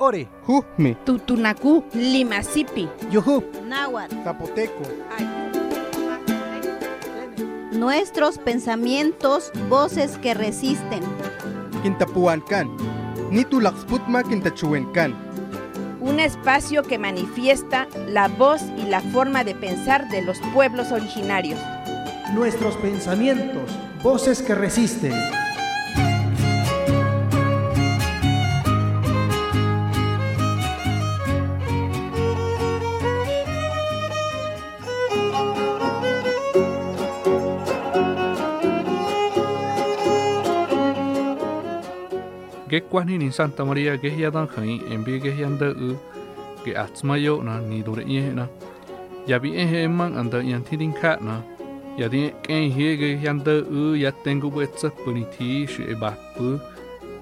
ore. 0.00 0.28
Jujmi. 0.46 0.96
Tutunacu, 1.04 1.84
Limasipi. 1.94 2.88
Yuhu. 3.10 3.44
Náhuatl. 3.68 4.16
Zapoteco. 4.24 4.82
Nuestros 7.72 8.38
pensamientos, 8.38 9.52
voces 9.68 10.18
que 10.18 10.34
resisten. 10.34 11.00
Quintapuancan. 11.82 12.68
Nitulaxputma 13.30 14.24
quintachuencan. 14.24 15.14
Un 16.00 16.18
espacio 16.18 16.82
que 16.82 16.98
manifiesta 16.98 17.86
la 18.08 18.28
voz 18.28 18.62
y 18.76 18.82
la 18.88 19.00
forma 19.00 19.44
de 19.44 19.54
pensar 19.54 20.08
de 20.08 20.22
los 20.22 20.38
pueblos 20.52 20.92
originarios. 20.92 21.60
Nuestros 22.34 22.76
pensamientos, 22.76 23.70
voces 24.02 24.42
que 24.42 24.54
resisten. 24.54 25.12
Gekwani 42.70 43.18
ni 43.18 43.32
Santa 43.32 43.64
María 43.64 43.96
que 43.98 44.10
ya 44.14 44.30
dan 44.30 44.46
khai 44.46 44.78
en 44.90 45.02
bi 45.02 45.18
que 45.18 45.34
yanda 45.34 45.74
u 45.74 45.98
que 46.64 46.72
atsmayo 46.74 47.42
na 47.42 47.58
ni 47.58 47.82
dure 47.82 48.04
ye 48.06 48.22
na 48.30 48.46
ya 49.26 49.38
bi 49.38 49.50
e 49.58 49.88
man 49.88 50.14
anda 50.14 50.38
yan 50.38 50.62
tidin 50.62 50.92
ka 50.92 51.18
na 51.20 51.42
ya 51.98 52.06
di 52.06 52.30
ken 52.46 52.70
he 52.70 52.96
que 52.96 53.18
yanda 53.24 53.54
u 53.66 53.96
ya 53.98 54.12
tengo 54.22 54.48
wetsa 54.54 54.88
puni 55.02 55.24
ti 55.34 55.66
shi 55.66 55.82
e 55.82 55.94
ba 55.94 56.14
pu 56.36 56.60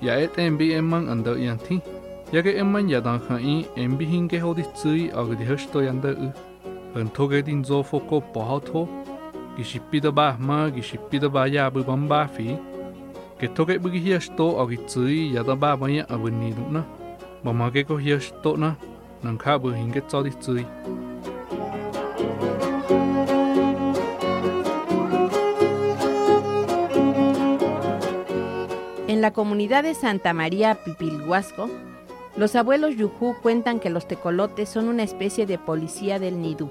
ya 0.02 0.20
et 0.20 0.36
en 0.38 0.58
bi 0.58 0.78
man 0.80 1.08
anda 1.08 1.32
yan 1.32 1.56
ti 1.56 1.80
ya 2.32 2.42
que 2.42 2.52
en 2.60 2.68
man 2.72 2.88
ya 2.88 3.00
dan 3.00 3.18
khai 3.26 3.64
en 3.76 3.96
bi 3.96 4.04
hin 4.04 4.28
que 4.28 4.38
hodi 4.44 4.64
tsui 4.76 5.08
ag 5.16 5.28
di 5.38 5.44
hosto 5.48 5.80
yanda 5.80 6.10
u 6.12 6.28
en 7.00 7.08
toge 7.08 7.40
din 7.46 7.64
zo 7.64 7.82
foko 7.82 8.20
pa 8.20 8.40
ha 8.48 8.60
to 8.60 8.84
gishipida 9.56 10.10
ba 10.12 10.36
ma 10.38 10.68
gishipida 10.68 11.28
ba 11.28 11.48
ya 11.48 11.70
bu 11.70 11.80
bamba 11.88 12.28
fi 12.34 12.67
que 13.38 13.48
toque 13.48 13.78
hiasto 13.78 14.60
agi 14.60 14.76
tsui 14.86 15.32
ya 15.34 15.42
da 15.44 15.54
ba 15.54 15.72
abuni 15.72 16.02
na 16.70 17.70
ke 17.70 17.84
ko 17.86 17.96
hiasto 17.96 18.56
na 18.56 18.74
nang 19.22 19.38
kha 19.38 19.58
bu 19.58 19.70
hinge 19.70 20.00
tsodi 20.08 20.30
tsui 20.42 20.66
En 29.08 29.22
la 29.22 29.32
comunidad 29.32 29.84
de 29.84 29.94
Santa 29.94 30.32
María 30.32 30.76
Pipilhuasco, 30.84 31.68
los 32.36 32.54
abuelos 32.54 32.94
Yujú 32.94 33.34
cuentan 33.42 33.80
que 33.80 33.90
los 33.90 34.06
tecolotes 34.06 34.68
son 34.68 34.86
una 34.86 35.02
especie 35.02 35.46
de 35.46 35.58
policía 35.58 36.18
del 36.20 36.40
Nidú, 36.40 36.68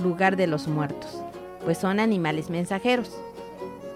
lugar 0.00 0.36
de 0.36 0.46
los 0.46 0.68
muertos, 0.68 1.20
pues 1.64 1.78
son 1.78 1.98
animales 1.98 2.50
mensajeros. 2.50 3.18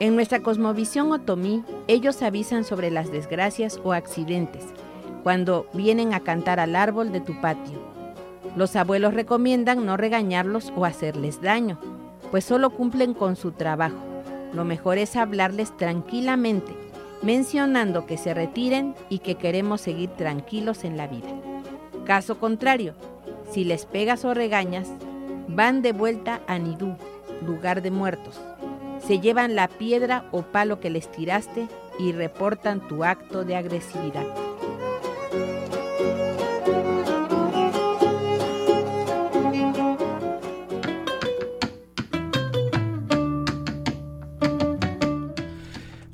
En 0.01 0.15
nuestra 0.15 0.41
cosmovisión 0.41 1.13
otomí, 1.13 1.63
ellos 1.87 2.23
avisan 2.23 2.65
sobre 2.65 2.91
las 2.91 3.13
desgracias 3.13 3.79
o 3.85 3.93
accidentes 3.93 4.65
cuando 5.23 5.67
vienen 5.75 6.15
a 6.15 6.21
cantar 6.21 6.59
al 6.59 6.75
árbol 6.75 7.13
de 7.13 7.21
tu 7.21 7.39
patio. 7.43 7.79
Los 8.57 8.77
abuelos 8.77 9.13
recomiendan 9.13 9.85
no 9.85 9.99
regañarlos 9.99 10.73
o 10.75 10.87
hacerles 10.87 11.43
daño, 11.43 11.79
pues 12.31 12.47
solo 12.47 12.71
cumplen 12.71 13.13
con 13.13 13.37
su 13.37 13.53
trabajo. 13.53 13.99
Lo 14.55 14.65
mejor 14.65 14.97
es 14.97 15.17
hablarles 15.17 15.77
tranquilamente, 15.77 16.73
mencionando 17.21 18.07
que 18.07 18.17
se 18.17 18.33
retiren 18.33 18.95
y 19.11 19.19
que 19.19 19.35
queremos 19.35 19.83
seguir 19.83 20.09
tranquilos 20.17 20.85
en 20.85 20.97
la 20.97 21.09
vida. 21.09 21.29
Caso 22.07 22.39
contrario, 22.39 22.95
si 23.51 23.65
les 23.65 23.85
pegas 23.85 24.25
o 24.25 24.33
regañas, 24.33 24.89
van 25.47 25.83
de 25.83 25.93
vuelta 25.93 26.41
a 26.47 26.59
Nidú, 26.59 26.97
lugar 27.47 27.83
de 27.83 27.91
muertos 27.91 28.41
se 29.11 29.19
llevan 29.19 29.57
la 29.57 29.67
piedra 29.67 30.25
o 30.31 30.43
palo 30.43 30.79
que 30.79 30.89
les 30.89 31.11
tiraste 31.11 31.67
y 31.99 32.13
reportan 32.13 32.87
tu 32.87 33.03
acto 33.03 33.43
de 33.45 33.57
agresividad. 33.57 34.25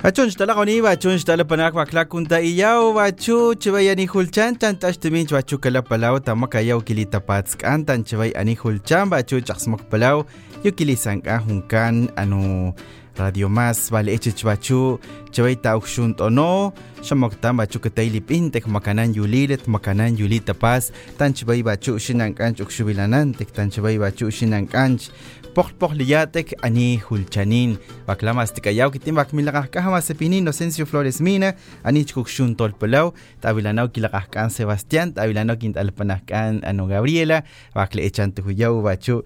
Achun 0.03 0.31
stala 0.31 0.55
koni 0.55 0.81
bachun 0.81 1.19
stala 1.19 1.45
panak 1.45 1.75
makla 1.75 2.05
kunta 2.09 2.41
iyao 2.41 2.95
bachu 2.95 3.57
chivay 3.59 3.91
ani 3.91 4.07
hulchan 4.07 4.57
tan 4.57 4.79
tashtimin 4.79 5.27
bachu 5.27 5.59
kala 5.59 5.83
palau 5.83 6.21
tamaka 6.21 6.63
yau 6.63 6.81
kili 6.81 7.05
tapats 7.05 7.57
kan 7.57 7.85
tan 7.85 8.05
chivay 8.05 8.33
ani 8.41 8.55
hulchan 8.55 9.11
bachu 9.11 9.43
chaksmak 9.43 9.83
palau 9.91 10.25
yu 10.65 10.73
kili 10.73 10.97
sangka 10.97 11.39
hunkan 11.39 12.09
anu 12.17 12.73
Radio 13.19 13.49
Más 13.49 13.91
vale 13.91 14.13
eche 14.13 14.33
chbachu 14.33 14.99
chawai 15.33 15.57
ta 15.57 15.77
ukshun 15.77 16.15
tono 16.15 16.73
shamok 17.03 17.41
tan 17.41 17.57
bachu 17.57 17.81
que 17.81 17.89
tek 17.89 18.67
makanan 18.67 19.15
yulilet 19.15 19.67
makanan 19.67 20.17
yulita 20.17 20.55
paz 20.55 20.93
tan 21.19 21.33
chbai 21.33 21.63
bachu 21.63 21.99
shinan 21.99 22.35
kanch 22.35 22.61
ukshubilanan 22.61 23.33
tek 23.33 23.53
tan 23.53 23.71
chbai 23.71 23.99
bachu 23.99 24.31
shinan 24.31 24.67
kanch 24.69 25.09
poch 25.55 25.73
poch 25.79 25.97
liyatek 25.97 26.53
ani 26.63 27.01
hulchanin 27.01 27.79
baklamas 28.07 28.53
tikayaw 28.53 28.93
kitim 28.93 29.17
bakmilakah 29.17 29.73
kahama 29.73 30.05
sepini 30.05 30.45
Inocencio 30.45 30.85
Flores 30.85 31.21
Mina 31.21 31.57
ani 31.85 32.05
chukshun 32.05 32.53
tolpelau 32.53 33.15
tabilanaw 33.41 33.89
kilakah 33.89 34.29
kan 34.29 34.53
Sebastián 34.53 35.17
tabilanaw 35.17 35.57
kintalpanah 35.57 36.21
kan 36.29 36.61
ano 36.61 36.85
Gabriela 36.85 37.41
bakle 37.73 38.05
echan 38.05 38.37
tuhuyaw 38.37 38.77
bachu 38.85 39.25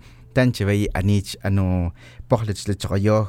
anich 0.94 1.36
ano 1.42 1.94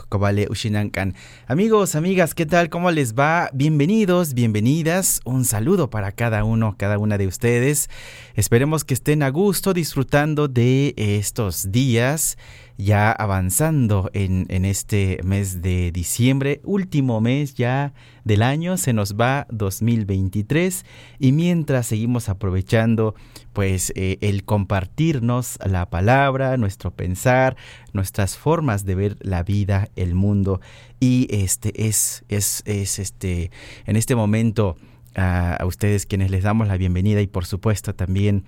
Kobale 0.09 0.47
Ushinankan. 0.50 1.16
Amigos, 1.47 1.95
amigas, 1.95 2.35
¿qué 2.35 2.45
tal? 2.45 2.69
¿Cómo 2.69 2.91
les 2.91 3.16
va? 3.16 3.50
Bienvenidos, 3.51 4.35
bienvenidas. 4.35 5.22
Un 5.25 5.44
saludo 5.44 5.90
para 5.90 6.11
cada 6.11 6.44
uno, 6.44 6.75
cada 6.78 7.00
una 7.00 7.17
de 7.17 7.25
ustedes. 7.25 7.90
Esperemos 8.35 8.84
que 8.84 8.94
estén 8.94 9.23
a 9.23 9.29
gusto 9.29 9.73
disfrutando 9.73 10.47
de 10.47 10.94
estos 10.97 11.72
días 11.72 12.38
ya 12.81 13.11
avanzando 13.11 14.09
en, 14.13 14.45
en, 14.49 14.65
este 14.65 15.19
mes 15.23 15.61
de 15.61 15.91
diciembre, 15.91 16.61
último 16.63 17.21
mes 17.21 17.53
ya 17.53 17.93
del 18.23 18.41
año, 18.41 18.77
se 18.77 18.93
nos 18.93 19.15
va 19.15 19.47
2023 19.51 20.85
y 21.19 21.31
mientras 21.31 21.87
seguimos 21.87 22.29
aprovechando 22.29 23.15
pues 23.53 23.91
eh, 23.95 24.17
el 24.21 24.45
compartirnos 24.45 25.59
la 25.65 25.89
palabra, 25.89 26.57
nuestro 26.57 26.91
pensar, 26.91 27.55
nuestras 27.93 28.37
formas 28.37 28.85
de 28.85 28.95
ver 28.95 29.17
la 29.21 29.43
vida, 29.43 29.89
el 29.95 30.15
mundo. 30.15 30.61
Y 30.99 31.27
este 31.29 31.87
es, 31.87 32.23
es, 32.29 32.63
es 32.65 32.99
este, 32.99 33.51
en 33.85 33.95
este 33.95 34.15
momento 34.15 34.75
a, 35.15 35.55
a 35.55 35.65
ustedes 35.65 36.05
quienes 36.05 36.31
les 36.31 36.43
damos 36.43 36.67
la 36.67 36.77
bienvenida 36.77 37.21
y 37.21 37.27
por 37.27 37.45
supuesto 37.45 37.93
también 37.93 38.45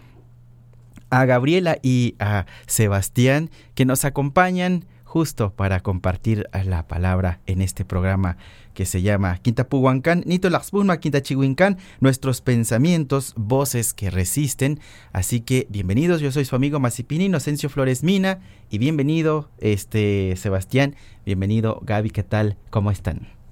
a 1.13 1.25
Gabriela 1.25 1.77
y 1.83 2.15
a 2.17 2.47
Sebastián 2.65 3.51
que 3.75 3.85
nos 3.85 4.03
acompañan 4.03 4.85
justo 5.03 5.53
para 5.53 5.79
compartir 5.81 6.47
la 6.65 6.87
palabra 6.87 7.39
en 7.45 7.61
este 7.61 7.85
programa 7.85 8.37
que 8.73 8.87
se 8.87 9.03
llama 9.03 9.37
Quinta 9.37 9.69
Puhuancán, 9.69 10.23
Nito 10.25 10.49
Laxpuma, 10.49 10.97
Quinta 10.97 11.21
Chihuincán, 11.21 11.77
nuestros 11.99 12.41
pensamientos, 12.41 13.35
voces 13.37 13.93
que 13.93 14.09
resisten. 14.09 14.79
Así 15.11 15.41
que 15.41 15.67
bienvenidos, 15.69 16.19
yo 16.19 16.31
soy 16.31 16.45
su 16.45 16.55
amigo 16.55 16.79
Masipini, 16.79 17.25
Inocencio 17.25 17.69
Flores 17.69 18.01
Mina, 18.01 18.39
y 18.71 18.79
bienvenido, 18.79 19.51
este 19.59 20.33
Sebastián, 20.35 20.95
bienvenido 21.27 21.79
Gaby, 21.83 22.09
¿qué 22.09 22.23
tal? 22.23 22.57
¿Cómo 22.71 22.89
están? 22.89 23.42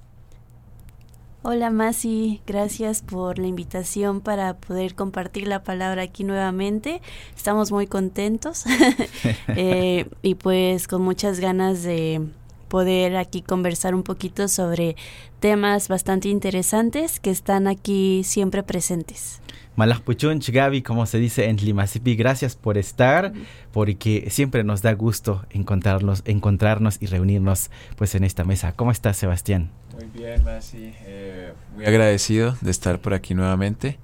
Hola 1.43 1.71
Masi, 1.71 2.39
gracias 2.45 3.01
por 3.01 3.39
la 3.39 3.47
invitación 3.47 4.21
para 4.21 4.57
poder 4.57 4.93
compartir 4.93 5.47
la 5.47 5.63
palabra 5.63 6.03
aquí 6.03 6.23
nuevamente. 6.23 7.01
Estamos 7.35 7.71
muy 7.71 7.87
contentos 7.87 8.65
eh, 9.47 10.05
y 10.21 10.35
pues 10.35 10.87
con 10.87 11.01
muchas 11.01 11.39
ganas 11.39 11.81
de 11.81 12.21
poder 12.67 13.17
aquí 13.17 13.41
conversar 13.41 13.95
un 13.95 14.03
poquito 14.03 14.47
sobre 14.47 14.95
temas 15.39 15.87
bastante 15.87 16.29
interesantes 16.29 17.19
que 17.19 17.31
están 17.31 17.65
aquí 17.67 18.21
siempre 18.23 18.61
presentes. 18.61 19.41
Malachpuchun, 19.77 20.41
Gaby, 20.47 20.83
como 20.83 21.07
se 21.07 21.17
dice 21.17 21.49
en 21.49 21.55
Limasipi, 21.55 22.15
gracias 22.15 22.55
por 22.55 22.77
estar, 22.77 23.33
porque 23.71 24.27
siempre 24.29 24.63
nos 24.63 24.83
da 24.83 24.93
gusto 24.93 25.43
encontrarnos, 25.49 26.21
encontrarnos 26.25 27.01
y 27.01 27.07
reunirnos 27.07 27.71
pues 27.95 28.13
en 28.13 28.25
esta 28.25 28.43
mesa. 28.43 28.73
¿Cómo 28.73 28.91
estás, 28.91 29.17
Sebastián? 29.17 29.71
Muy 30.01 30.19
bien, 30.19 30.43
Masi. 30.43 30.93
Eh, 31.05 31.53
muy 31.75 31.85
agradecido 31.85 32.55
de 32.61 32.71
estar 32.71 32.99
por 32.99 33.13
aquí 33.13 33.35
nuevamente 33.35 33.99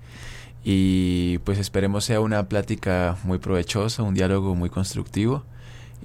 y 0.64 1.40
pues 1.40 1.58
esperemos 1.58 2.06
sea 2.06 2.20
una 2.20 2.48
plática 2.48 3.18
muy 3.24 3.40
provechosa, 3.40 4.04
un 4.04 4.14
diálogo 4.14 4.54
muy 4.54 4.70
constructivo 4.70 5.44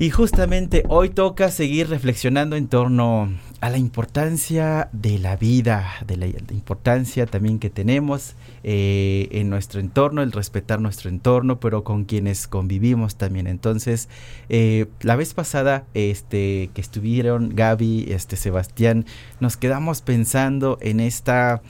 Y 0.00 0.08
justamente 0.08 0.82
hoy 0.88 1.10
toca 1.10 1.50
seguir 1.50 1.90
reflexionando 1.90 2.56
en 2.56 2.68
torno 2.68 3.28
a 3.60 3.68
la 3.68 3.76
importancia 3.76 4.88
de 4.92 5.18
la 5.18 5.36
vida, 5.36 5.92
de 6.06 6.16
la, 6.16 6.26
importancia 6.26 7.26
también 7.26 7.58
que 7.58 7.68
tenemos 7.68 8.34
eh, 8.64 9.28
en 9.30 9.50
nuestro 9.50 9.78
entorno, 9.78 10.22
el 10.22 10.32
respetar 10.32 10.80
nuestro 10.80 11.10
entorno, 11.10 11.60
pero 11.60 11.84
con 11.84 12.06
quienes 12.06 12.48
convivimos 12.48 13.16
también. 13.16 13.46
Entonces, 13.46 14.08
eh, 14.48 14.86
la 15.02 15.16
vez 15.16 15.34
pasada 15.34 15.84
este, 15.92 16.70
que 16.72 16.80
estuvieron 16.80 17.54
Gaby, 17.54 18.06
este, 18.08 18.36
Sebastián, 18.36 19.04
nos 19.38 19.58
quedamos 19.58 20.00
pensando 20.00 20.78
en 20.80 21.00
esta 21.00 21.60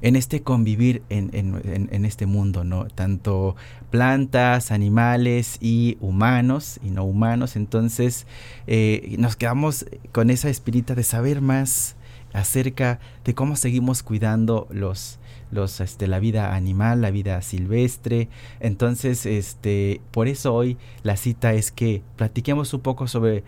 en 0.00 0.14
este 0.14 0.42
convivir 0.42 1.02
en, 1.08 1.30
en, 1.32 1.88
en, 1.90 2.04
este 2.04 2.26
mundo, 2.26 2.62
¿no? 2.62 2.86
Tanto 2.86 3.56
plantas, 3.92 4.72
animales 4.72 5.58
y 5.60 5.98
humanos 6.00 6.80
y 6.82 6.90
no 6.90 7.04
humanos. 7.04 7.54
Entonces 7.54 8.26
eh, 8.66 9.14
nos 9.18 9.36
quedamos 9.36 9.86
con 10.10 10.30
esa 10.30 10.48
espirita 10.48 10.96
de 10.96 11.04
saber 11.04 11.40
más 11.40 11.94
acerca 12.32 12.98
de 13.24 13.34
cómo 13.34 13.54
seguimos 13.54 14.02
cuidando 14.02 14.66
los, 14.70 15.18
los 15.52 15.80
este, 15.80 16.08
la 16.08 16.18
vida 16.18 16.56
animal, 16.56 17.02
la 17.02 17.10
vida 17.10 17.40
silvestre. 17.42 18.28
Entonces, 18.58 19.26
este, 19.26 20.00
por 20.10 20.26
eso 20.26 20.54
hoy 20.54 20.78
la 21.02 21.16
cita 21.16 21.52
es 21.52 21.70
que 21.70 22.02
platiquemos 22.16 22.72
un 22.72 22.80
poco 22.80 23.06
sobre, 23.06 23.44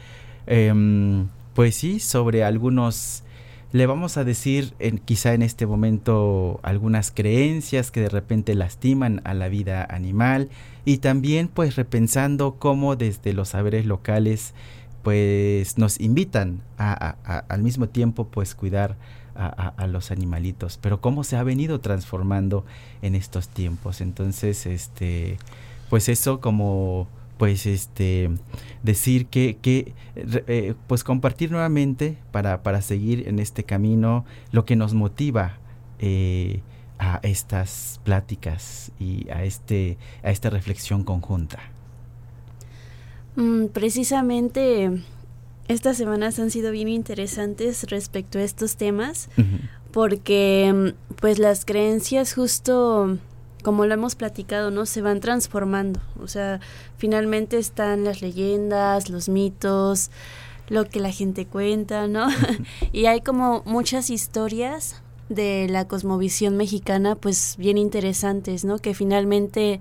eh, 0.47 1.25
pues 1.55 1.75
sí, 1.75 1.99
sobre 1.99 2.45
algunos 2.45 3.24
le 3.75 3.87
vamos 3.87 4.19
a 4.19 4.23
decir 4.23 4.73
quizá 5.05 5.35
en 5.35 5.43
este 5.43 5.67
momento 5.67 6.61
algunas 6.63 7.11
creencias 7.11 7.91
que 7.91 8.03
de 8.03 8.09
repente 8.09 8.55
lastiman 8.55 9.21
a 9.25 9.35
la 9.35 9.49
vida 9.49 9.85
animal 9.91 10.49
y 10.85 10.99
también 10.99 11.49
pues 11.49 11.75
repensando 11.75 12.55
cómo 12.61 12.95
desde 12.95 13.33
los 13.33 13.49
saberes 13.49 13.85
locales 13.85 14.55
pues 15.03 15.77
nos 15.77 15.99
invitan 15.99 16.63
a, 16.79 17.17
al 17.49 17.63
mismo 17.65 17.89
tiempo 17.89 18.29
pues 18.29 18.55
cuidar 18.55 18.95
a, 19.35 19.89
los 19.89 20.13
animalitos. 20.13 20.79
Pero 20.81 21.01
cómo 21.01 21.25
se 21.25 21.35
ha 21.35 21.43
venido 21.43 21.81
transformando 21.81 22.65
en 23.03 23.17
estos 23.17 23.49
tiempos. 23.49 24.01
Entonces 24.01 24.67
este 24.67 25.37
pues 25.91 26.09
eso 26.09 26.41
como 26.41 27.09
pues 27.39 27.67
este 27.67 28.31
decir 28.83 29.27
que, 29.27 29.59
que 29.61 29.93
eh, 30.15 30.75
pues 30.87 31.05
compartir 31.05 31.51
nuevamente 31.51 32.17
para, 32.31 32.63
para 32.63 32.81
seguir 32.83 33.29
en 33.29 33.39
este 33.39 33.65
camino 33.65 34.25
lo 34.53 34.65
que 34.65 34.77
nos 34.77 34.95
motiva 34.95 35.59
eh, 35.99 36.61
a 36.99 37.19
estas 37.23 38.01
pláticas 38.05 38.93
y 39.01 39.29
a 39.31 39.45
este 39.45 39.99
a 40.23 40.31
esta 40.31 40.51
reflexión 40.51 41.03
conjunta. 41.03 41.59
Mm, 43.37 43.67
precisamente 43.67 45.03
estas 45.67 45.97
semanas 45.97 46.39
han 46.39 46.51
sido 46.51 46.71
bien 46.71 46.89
interesantes 46.89 47.91
respecto 47.91 48.39
a 48.39 48.43
estos 48.43 48.77
temas 48.77 49.29
porque 49.91 50.73
mm, 50.73 51.15
pues 51.17 51.39
las 51.39 51.65
creencias 51.65 52.35
justo 52.35 53.19
como 53.65 53.87
lo 53.87 53.95
hemos 53.95 54.15
platicado, 54.15 54.71
¿no? 54.71 54.87
Se 54.87 55.01
van 55.01 55.19
transformando. 55.19 55.99
O 56.21 56.29
sea, 56.29 56.61
finalmente 56.99 57.59
están 57.59 58.05
las 58.05 58.21
leyendas, 58.21 59.09
los 59.09 59.29
mitos, 59.29 60.11
lo 60.69 60.85
que 60.85 61.01
la 61.01 61.11
gente 61.11 61.47
cuenta, 61.47 62.07
¿no? 62.07 62.29
y 62.93 63.07
hay 63.07 63.23
como 63.23 63.63
muchas 63.65 64.11
historias 64.11 65.03
de 65.31 65.67
la 65.71 65.89
cosmovisión 65.89 66.57
mexicana, 66.57 67.17
pues 67.17 67.57
bien 67.59 67.79
interesantes, 67.79 68.65
¿no? 68.65 68.79
Que 68.79 68.95
finalmente 68.95 69.81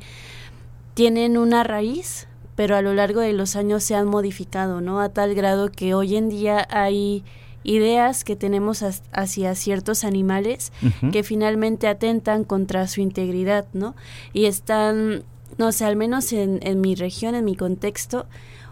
tienen 0.94 1.38
una 1.38 1.64
raíz, 1.64 2.28
pero 2.56 2.78
a 2.78 2.82
lo 2.82 2.94
largo 2.94 3.20
de 3.20 3.34
los 3.34 3.58
años 3.58 3.84
se 3.84 3.96
han 3.96 4.08
modificado, 4.08 4.80
¿no? 4.80 5.02
A 5.02 5.10
tal 5.10 5.36
grado 5.36 5.70
que 5.70 5.94
hoy 5.94 6.16
en 6.16 6.30
día 6.30 6.66
hay 6.72 7.26
ideas 7.63 8.24
que 8.24 8.36
tenemos 8.36 8.83
hacia 9.12 9.56
ciertos 9.56 10.04
animales 10.04 10.71
que 11.12 11.24
finalmente 11.24 11.88
atentan 11.88 12.44
contra 12.44 12.88
su 12.88 13.01
integridad, 13.01 13.65
¿no? 13.74 13.95
Y 14.33 14.45
están, 14.45 15.24
no 15.57 15.71
sé, 15.71 15.86
al 15.86 15.95
menos 15.95 16.31
en, 16.33 16.60
en 16.62 16.81
mi 16.81 16.95
región, 16.95 17.36
en 17.36 17.45
mi 17.45 17.56
contexto, 17.56 18.25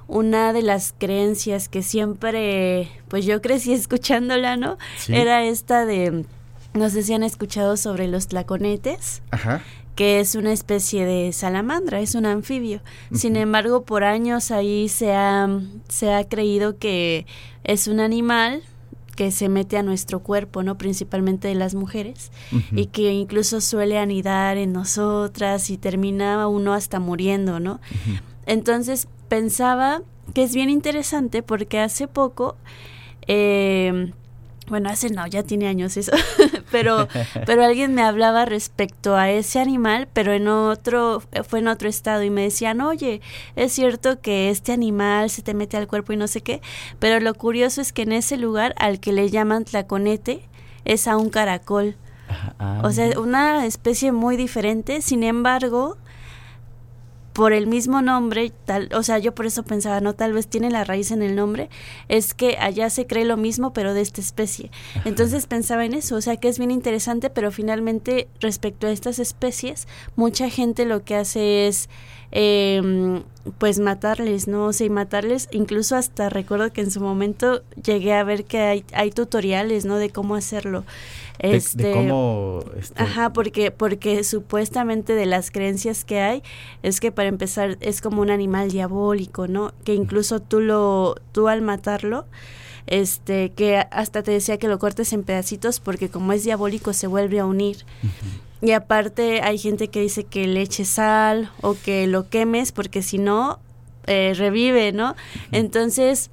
una 0.08 0.52
de 0.54 0.62
las 0.62 0.94
creencias 0.98 1.70
que 1.70 1.84
siempre, 1.84 2.90
pues 3.08 3.26
yo 3.26 3.42
crecí 3.42 3.74
escuchándola, 3.74 4.58
¿no? 4.58 4.78
Era 5.08 5.44
esta 5.44 5.86
de, 5.86 6.26
no 6.74 6.90
sé 6.90 7.04
si 7.04 7.14
han 7.14 7.24
escuchado 7.24 7.78
sobre 7.78 8.08
los 8.08 8.28
tlaconetes. 8.28 9.24
Ajá 9.32 9.62
que 9.96 10.20
es 10.20 10.36
una 10.36 10.54
especie 10.54 11.06
de 11.06 11.34
salamandra, 11.34 12.00
es 12.00 12.16
un 12.16 12.26
anfibio. 12.26 12.82
Sin 13.14 13.36
embargo, 13.36 13.84
por 13.84 14.04
años 14.04 14.50
ahí 14.50 14.88
se 14.90 15.14
ha, 15.14 15.48
se 15.90 16.14
ha 16.14 16.28
creído 16.28 16.78
que 16.78 17.26
es 17.64 17.88
un 17.88 18.00
animal 18.00 18.64
que 19.22 19.30
se 19.30 19.50
mete 19.50 19.78
a 19.78 19.84
nuestro 19.84 20.22
cuerpo, 20.22 20.64
¿no? 20.64 20.80
Principalmente 20.80 21.48
de 21.48 21.54
las 21.54 21.76
mujeres, 21.76 22.32
y 22.72 22.88
que 22.88 23.14
incluso 23.14 23.62
suele 23.62 24.00
anidar 24.00 24.58
en 24.58 24.74
nosotras 24.74 25.70
y 25.70 25.78
termina 25.78 26.48
uno 26.48 26.74
hasta 26.74 27.00
muriendo, 27.00 27.60
¿no? 27.60 27.80
Entonces 28.48 29.08
pensaba 29.28 30.02
que 30.34 30.42
es 30.42 30.56
bien 30.56 30.72
interesante 30.72 31.44
porque 31.44 31.80
hace 31.80 32.08
poco 32.08 32.56
eh, 33.28 34.12
bueno, 34.72 34.90
hace 34.90 35.10
no, 35.10 35.28
ya 35.28 35.44
tiene 35.44 35.68
años 35.68 35.98
eso, 35.98 36.14
pero, 36.72 37.10
pero 37.46 37.64
alguien 37.64 37.94
me 37.94 38.02
hablaba 38.02 38.46
respecto 38.46 39.18
a 39.18 39.30
ese 39.30 39.60
animal, 39.60 40.08
pero 40.14 40.32
en 40.32 40.48
otro, 40.48 41.22
fue 41.48 41.60
en 41.60 41.68
otro 41.68 41.90
estado 41.90 42.24
y 42.24 42.30
me 42.30 42.44
decían, 42.44 42.80
oye, 42.80 43.20
es 43.58 43.74
cierto 43.74 44.22
que 44.22 44.50
este 44.50 44.72
animal 44.72 45.30
se 45.30 45.42
te 45.42 45.54
mete 45.54 45.76
al 45.76 45.88
cuerpo 45.88 46.14
y 46.14 46.18
no 46.18 46.28
sé 46.28 46.40
qué, 46.40 46.62
pero 47.00 47.20
lo 47.20 47.34
curioso 47.34 47.82
es 47.82 47.92
que 47.92 48.04
en 48.04 48.14
ese 48.14 48.38
lugar 48.38 48.74
al 48.78 49.02
que 49.02 49.12
le 49.12 49.30
llaman 49.30 49.66
tlaconete 49.66 50.48
es 50.86 51.08
a 51.08 51.18
un 51.18 51.30
caracol. 51.30 51.98
O 52.82 52.92
sea, 52.92 53.20
una 53.20 53.66
especie 53.66 54.14
muy 54.14 54.38
diferente, 54.38 55.02
sin 55.02 55.24
embargo, 55.24 55.98
por 57.34 57.54
el 57.54 57.68
mismo 57.68 58.02
nombre, 58.02 58.52
tal, 58.66 58.90
o 58.94 59.04
sea, 59.04 59.18
yo 59.18 59.34
por 59.34 59.46
eso 59.46 59.64
pensaba, 59.64 60.02
no, 60.02 60.14
tal 60.14 60.34
vez 60.34 60.48
tiene 60.48 60.70
la 60.70 60.84
raíz 60.84 61.12
en 61.12 61.22
el 61.22 61.36
nombre, 61.36 61.70
es 62.10 62.34
que 62.34 62.58
allá 62.60 62.90
se 62.90 63.08
cree 63.08 63.26
lo 63.26 63.38
mismo, 63.38 63.74
pero 63.74 63.94
de 63.94 64.02
esta 64.02 64.22
especie. 64.22 64.72
Entonces 65.06 65.48
pensaba 65.48 65.86
en 65.86 65.94
eso, 65.94 66.16
o 66.16 66.22
sea, 66.22 66.38
que 66.38 66.50
es 66.50 66.58
bien 66.58 66.72
interesante, 66.72 67.30
pero 67.30 67.52
finalmente 67.52 68.28
respecto 68.40 68.88
a 68.88 68.92
estas 68.92 69.20
especies, 69.20 69.88
mucha 70.16 70.50
gente 70.50 70.86
lo 70.86 71.04
que 71.04 71.16
hace 71.16 71.68
es 71.68 71.90
eh, 72.32 73.22
pues 73.58 73.80
matarles, 73.80 74.48
¿no? 74.48 74.68
O 74.68 74.74
sea, 74.74 74.88
y 74.88 74.90
matarles, 74.90 75.48
incluso 75.52 75.96
hasta 75.96 76.30
recuerdo 76.30 76.72
que 76.72 76.82
en 76.82 76.92
su 76.92 77.02
momento 77.02 77.64
llegué 77.82 78.14
a 78.14 78.24
ver 78.24 78.46
que 78.46 78.60
hay, 78.60 78.86
hay 78.94 79.12
tutoriales, 79.12 79.86
¿no? 79.86 79.98
De 79.98 80.10
cómo 80.10 80.36
hacerlo. 80.36 80.86
Este, 81.42 81.92
cómo... 81.92 82.60
Este 82.80 83.02
Ajá, 83.02 83.34
porque, 83.34 83.72
porque 83.72 84.24
supuestamente 84.24 85.16
de 85.16 85.26
las 85.26 85.50
creencias 85.50 86.06
que 86.06 86.20
hay, 86.20 86.44
es 86.84 87.00
que 87.00 87.12
para 87.12 87.30
empezar 87.30 87.78
es 87.82 88.00
como 88.02 88.22
un 88.22 88.30
animal 88.30 88.70
diabólico, 88.70 89.48
¿no? 89.48 89.74
Que 89.84 89.96
incluso 89.96 90.40
tú 90.40 90.60
lo, 90.60 91.16
tú 91.32 91.48
al 91.48 91.64
matarlo, 91.64 92.26
este, 92.86 93.52
que 93.52 93.78
hasta 93.78 94.22
te 94.22 94.32
decía 94.32 94.58
que 94.58 94.68
lo 94.68 94.78
cortes 94.78 95.14
en 95.14 95.24
pedacitos 95.24 95.80
porque 95.80 96.10
como 96.10 96.32
es 96.34 96.44
diabólico 96.44 96.94
se 96.94 97.08
vuelve 97.08 97.40
a 97.40 97.46
unir. 97.46 97.86
Y 98.62 98.72
aparte 98.74 99.42
hay 99.42 99.58
gente 99.58 99.88
que 99.88 100.02
dice 100.02 100.26
que 100.26 100.46
le 100.46 100.62
eches 100.62 100.90
sal 100.90 101.52
o 101.62 101.76
que 101.76 102.06
lo 102.06 102.30
quemes 102.30 102.72
porque 102.72 103.02
si 103.02 103.18
no, 103.18 103.60
eh, 104.06 104.34
revive, 104.36 104.92
¿no? 104.92 105.16
Entonces, 105.52 106.30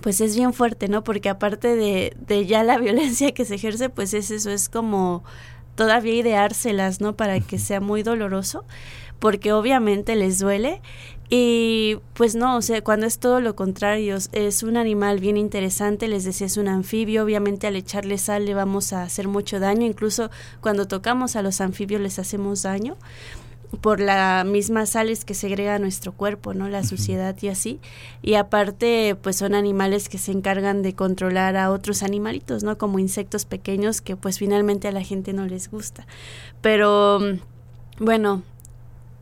pues 0.00 0.20
es 0.20 0.36
bien 0.36 0.52
fuerte, 0.52 0.88
¿no? 0.88 1.04
Porque 1.04 1.28
aparte 1.28 1.74
de, 1.76 2.16
de 2.26 2.46
ya 2.46 2.62
la 2.62 2.78
violencia 2.80 3.32
que 3.32 3.44
se 3.44 3.56
ejerce, 3.56 3.88
pues 3.88 4.14
es 4.14 4.30
eso, 4.30 4.50
es 4.50 4.68
como 4.68 5.24
todavía 5.74 6.14
ideárselas, 6.14 7.00
¿no? 7.00 7.16
Para 7.16 7.40
que 7.40 7.58
sea 7.58 7.80
muy 7.80 8.02
doloroso, 8.02 8.64
porque 9.18 9.52
obviamente 9.52 10.14
les 10.16 10.38
duele 10.38 10.80
y 11.28 11.98
pues 12.14 12.36
no, 12.36 12.56
o 12.56 12.62
sea, 12.62 12.82
cuando 12.82 13.06
es 13.06 13.18
todo 13.18 13.40
lo 13.40 13.56
contrario, 13.56 14.16
es 14.32 14.62
un 14.62 14.76
animal 14.76 15.18
bien 15.18 15.36
interesante, 15.36 16.06
les 16.06 16.24
decía, 16.24 16.46
es 16.46 16.56
un 16.56 16.68
anfibio, 16.68 17.24
obviamente 17.24 17.66
al 17.66 17.74
echarle 17.74 18.16
sal 18.18 18.46
le 18.46 18.54
vamos 18.54 18.92
a 18.92 19.02
hacer 19.02 19.26
mucho 19.26 19.58
daño, 19.58 19.84
incluso 19.86 20.30
cuando 20.60 20.86
tocamos 20.86 21.34
a 21.34 21.42
los 21.42 21.60
anfibios 21.60 22.00
les 22.00 22.18
hacemos 22.20 22.62
daño 22.62 22.96
por 23.80 24.00
la 24.00 24.44
misma 24.44 24.86
sales 24.86 25.24
que 25.24 25.34
segrega 25.34 25.78
nuestro 25.78 26.12
cuerpo, 26.12 26.54
¿no? 26.54 26.68
La 26.68 26.82
suciedad 26.84 27.36
y 27.40 27.48
así. 27.48 27.80
Y 28.22 28.34
aparte, 28.34 29.16
pues 29.20 29.36
son 29.36 29.54
animales 29.54 30.08
que 30.08 30.18
se 30.18 30.32
encargan 30.32 30.82
de 30.82 30.94
controlar 30.94 31.56
a 31.56 31.70
otros 31.70 32.02
animalitos, 32.02 32.62
¿no? 32.62 32.78
Como 32.78 32.98
insectos 32.98 33.44
pequeños 33.44 34.00
que 34.00 34.16
pues 34.16 34.38
finalmente 34.38 34.88
a 34.88 34.92
la 34.92 35.02
gente 35.02 35.32
no 35.32 35.46
les 35.46 35.70
gusta. 35.70 36.06
Pero 36.60 37.20
bueno, 37.98 38.42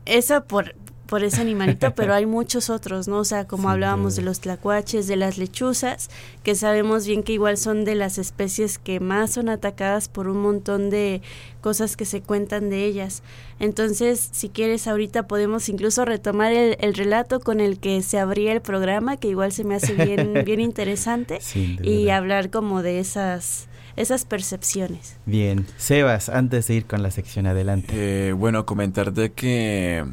eso 0.05 0.43
por, 0.45 0.75
por 1.07 1.23
ese 1.23 1.41
animalito, 1.41 1.93
pero 1.93 2.13
hay 2.15 2.25
muchos 2.25 2.69
otros, 2.69 3.07
¿no? 3.07 3.17
O 3.19 3.25
sea, 3.25 3.45
como 3.45 3.69
hablábamos 3.69 4.15
de 4.15 4.21
los 4.21 4.39
tlacuaches, 4.39 5.07
de 5.07 5.15
las 5.15 5.37
lechuzas, 5.37 6.09
que 6.43 6.55
sabemos 6.55 7.05
bien 7.05 7.23
que 7.23 7.33
igual 7.33 7.57
son 7.57 7.85
de 7.85 7.95
las 7.95 8.17
especies 8.17 8.77
que 8.79 8.99
más 8.99 9.31
son 9.31 9.49
atacadas 9.49 10.07
por 10.07 10.27
un 10.27 10.41
montón 10.41 10.89
de 10.89 11.21
cosas 11.61 11.95
que 11.97 12.05
se 12.05 12.21
cuentan 12.21 12.69
de 12.69 12.85
ellas. 12.85 13.23
Entonces, 13.59 14.29
si 14.31 14.49
quieres, 14.49 14.87
ahorita 14.87 15.27
podemos 15.27 15.69
incluso 15.69 16.05
retomar 16.05 16.51
el, 16.51 16.77
el 16.79 16.93
relato 16.93 17.39
con 17.39 17.59
el 17.59 17.79
que 17.79 18.01
se 18.01 18.19
abría 18.19 18.51
el 18.51 18.61
programa, 18.61 19.17
que 19.17 19.29
igual 19.29 19.51
se 19.51 19.63
me 19.63 19.75
hace 19.75 19.93
bien, 19.93 20.33
bien 20.45 20.59
interesante, 20.59 21.39
y 21.55 22.09
hablar 22.09 22.49
como 22.49 22.81
de 22.81 22.99
esas 22.99 23.67
esas 23.95 24.25
percepciones. 24.25 25.17
Bien, 25.25 25.65
Sebas, 25.77 26.29
antes 26.29 26.67
de 26.67 26.75
ir 26.75 26.85
con 26.85 27.01
la 27.01 27.11
sección 27.11 27.47
adelante. 27.47 27.93
Eh, 28.29 28.33
bueno, 28.33 28.65
comentar 28.65 29.13
de 29.13 29.31
que 29.31 30.03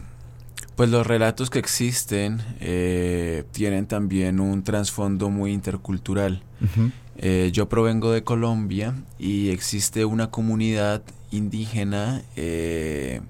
pues 0.77 0.91
los 0.91 1.07
relatos 1.07 1.51
que 1.51 1.59
existen 1.59 2.41
eh, 2.61 3.45
tienen 3.53 3.87
también 3.87 4.41
un 4.41 4.63
trasfondo 4.63 5.31
muy 5.31 5.53
intercultural. 5.53 6.43
Eh, 7.19 7.51
yo 7.53 7.69
provengo 7.69 8.11
de 8.11 8.25
Colombia 8.25 8.95
y 9.19 9.51
existe 9.51 10.05
una 10.05 10.31
comunidad 10.31 11.03
indígena 11.31 12.23
eh, 12.37 13.21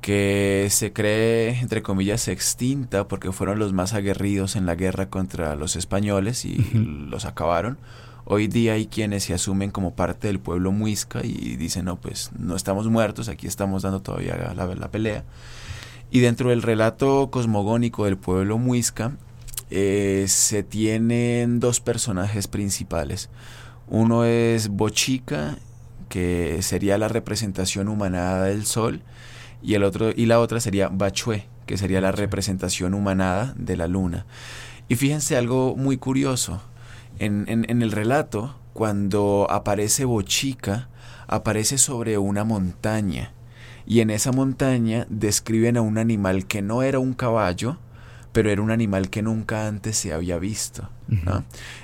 que 0.00 0.66
se 0.70 0.92
cree, 0.92 1.60
entre 1.60 1.82
comillas, 1.82 2.26
extinta 2.28 3.06
porque 3.06 3.32
fueron 3.32 3.58
los 3.58 3.72
más 3.72 3.92
aguerridos 3.92 4.56
en 4.56 4.66
la 4.66 4.74
guerra 4.74 5.08
contra 5.08 5.54
los 5.54 5.76
españoles 5.76 6.44
y 6.44 6.56
los 6.74 7.26
acabaron. 7.26 7.78
Hoy 8.24 8.48
día 8.48 8.74
hay 8.74 8.86
quienes 8.86 9.24
se 9.24 9.34
asumen 9.34 9.70
como 9.70 9.94
parte 9.94 10.28
del 10.28 10.40
pueblo 10.40 10.72
muisca 10.72 11.20
y 11.24 11.56
dicen, 11.56 11.86
no, 11.86 11.96
pues 11.96 12.30
no 12.38 12.54
estamos 12.54 12.86
muertos, 12.88 13.28
aquí 13.28 13.46
estamos 13.46 13.82
dando 13.82 14.02
todavía 14.02 14.52
la, 14.54 14.66
la 14.66 14.88
pelea. 14.88 15.24
Y 16.10 16.20
dentro 16.20 16.50
del 16.50 16.62
relato 16.62 17.30
cosmogónico 17.30 18.04
del 18.04 18.18
pueblo 18.18 18.58
muisca 18.58 19.12
eh, 19.70 20.24
se 20.26 20.64
tienen 20.64 21.60
dos 21.60 21.80
personajes 21.80 22.48
principales. 22.48 23.30
Uno 23.86 24.24
es 24.24 24.68
Bochica, 24.68 25.56
que 26.08 26.60
sería 26.62 26.98
la 26.98 27.06
representación 27.06 27.86
humanada 27.86 28.46
del 28.46 28.66
sol, 28.66 29.02
y, 29.62 29.74
el 29.74 29.84
otro, 29.84 30.10
y 30.14 30.26
la 30.26 30.40
otra 30.40 30.58
sería 30.58 30.88
Bachue, 30.88 31.46
que 31.66 31.78
sería 31.78 32.00
la 32.00 32.10
representación 32.10 32.94
humanada 32.94 33.54
de 33.56 33.76
la 33.76 33.86
luna. 33.86 34.26
Y 34.88 34.96
fíjense 34.96 35.36
algo 35.36 35.76
muy 35.76 35.96
curioso. 35.96 36.60
En, 37.20 37.44
en 37.48 37.82
el 37.82 37.92
relato, 37.92 38.56
cuando 38.72 39.46
aparece 39.48 40.04
Bochica, 40.04 40.88
aparece 41.28 41.78
sobre 41.78 42.18
una 42.18 42.42
montaña 42.42 43.32
y 43.90 44.02
en 44.02 44.10
esa 44.10 44.30
montaña 44.30 45.04
describen 45.10 45.76
a 45.76 45.80
un 45.80 45.98
animal 45.98 46.46
que 46.46 46.62
no 46.62 46.84
era 46.84 47.00
un 47.00 47.12
caballo, 47.12 47.76
pero 48.30 48.48
era 48.48 48.62
un 48.62 48.70
animal 48.70 49.10
que 49.10 49.20
nunca 49.20 49.66
antes 49.66 49.96
se 49.96 50.12
había 50.12 50.38
visto. 50.38 50.88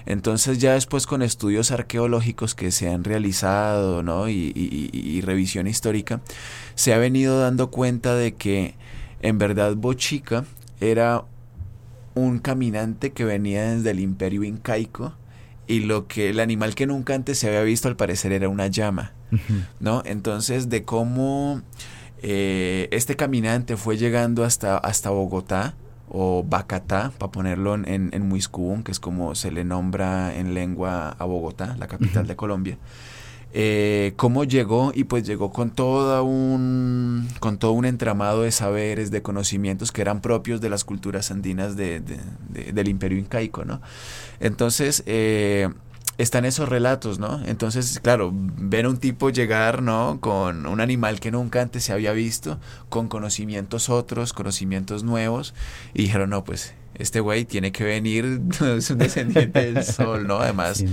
Entonces 0.07 0.59
ya 0.59 0.75
después 0.75 1.05
con 1.05 1.21
estudios 1.21 1.73
arqueológicos 1.73 2.55
que 2.55 2.71
se 2.71 2.89
han 2.89 3.03
realizado 3.03 4.05
¿no? 4.05 4.29
y, 4.29 5.21
revisión 5.23 5.67
histórica, 5.67 6.21
se 6.77 6.95
ha 6.95 6.99
venido 6.99 7.41
dando 7.41 7.73
cuenta 7.73 8.15
de 8.15 8.35
que 8.35 8.77
en 9.21 9.39
verdad 9.39 9.75
Bochica 9.75 10.45
era 10.81 11.25
un 12.15 12.39
caminante 12.39 13.11
que 13.11 13.25
venía 13.25 13.73
desde 13.73 13.91
el 13.91 13.99
imperio 13.99 14.45
incaico 14.45 15.13
y 15.67 15.81
lo 15.81 16.07
que 16.07 16.31
el 16.31 16.39
animal 16.39 16.77
que 16.77 16.87
nunca 16.87 17.17
antes 17.17 17.41
se 17.41 17.49
había 17.49 17.63
visto 17.63 17.89
al 17.89 17.97
parecer 17.97 18.31
era 18.31 18.49
una 18.49 18.69
llama. 18.69 19.13
¿no? 19.81 20.03
Entonces, 20.07 20.69
de 20.69 20.85
cómo 20.85 21.63
eh, 22.29 22.89
este 22.91 23.15
caminante 23.15 23.77
fue 23.77 23.97
llegando 23.97 24.43
hasta, 24.43 24.79
hasta 24.79 25.11
Bogotá 25.11 25.77
o 26.09 26.43
Bacatá, 26.43 27.13
para 27.19 27.31
ponerlo 27.31 27.77
en, 27.77 27.87
en, 27.87 28.83
que 28.83 28.91
es 28.91 28.99
como 28.99 29.37
se 29.37 29.53
le 29.53 29.63
nombra 29.63 30.37
en 30.37 30.53
lengua 30.53 31.11
a 31.11 31.25
Bogotá, 31.25 31.77
la 31.79 31.87
capital 31.87 32.27
de 32.27 32.35
Colombia. 32.35 32.79
Eh, 33.53 34.15
cómo 34.17 34.43
llegó 34.43 34.91
y 34.93 35.05
pues 35.05 35.25
llegó 35.25 35.53
con 35.53 35.71
todo 35.71 36.25
un 36.25 37.29
con 37.39 37.59
todo 37.59 37.73
un 37.73 37.85
entramado 37.85 38.43
de 38.43 38.51
saberes 38.51 39.13
de 39.13 39.23
conocimientos 39.23 39.93
que 39.93 40.03
eran 40.03 40.21
propios 40.21 40.61
de 40.61 40.69
las 40.69 40.85
culturas 40.85 41.31
andinas 41.31 41.77
de, 41.77 42.01
del 42.51 42.89
imperio 42.89 43.17
incaico 43.17 43.65
no 43.65 43.81
entonces 44.41 45.05
eh, 45.07 45.71
están 46.19 46.45
esos 46.45 46.69
relatos, 46.69 47.19
¿no? 47.19 47.43
Entonces, 47.47 48.01
claro, 48.01 48.31
ver 48.33 48.87
a 48.87 48.89
un 48.89 48.99
tipo 48.99 49.31
llegar, 49.31 49.83
¿no? 49.83 50.19
Con 50.21 50.67
un 50.67 50.81
animal 50.81 51.21
que 51.21 51.31
nunca 51.31 51.61
antes 51.61 51.85
se 51.85 51.93
había 51.93 52.13
visto, 52.13 52.59
con 52.89 53.09
conocimientos 53.09 53.89
otros, 53.89 54.33
conocimientos 54.33 55.03
nuevos, 55.05 55.55
y 55.95 56.03
dijeron, 56.03 56.31
no, 56.31 56.45
pues 56.45 56.75
este 56.99 57.21
güey 57.21 57.45
tiene 57.45 57.73
que 57.73 57.85
venir, 57.85 58.41
es 58.77 58.91
un 58.91 58.99
descendiente 58.99 59.73
del 59.73 59.85
sol, 59.85 60.27
¿no? 60.27 60.39
Además. 60.39 60.85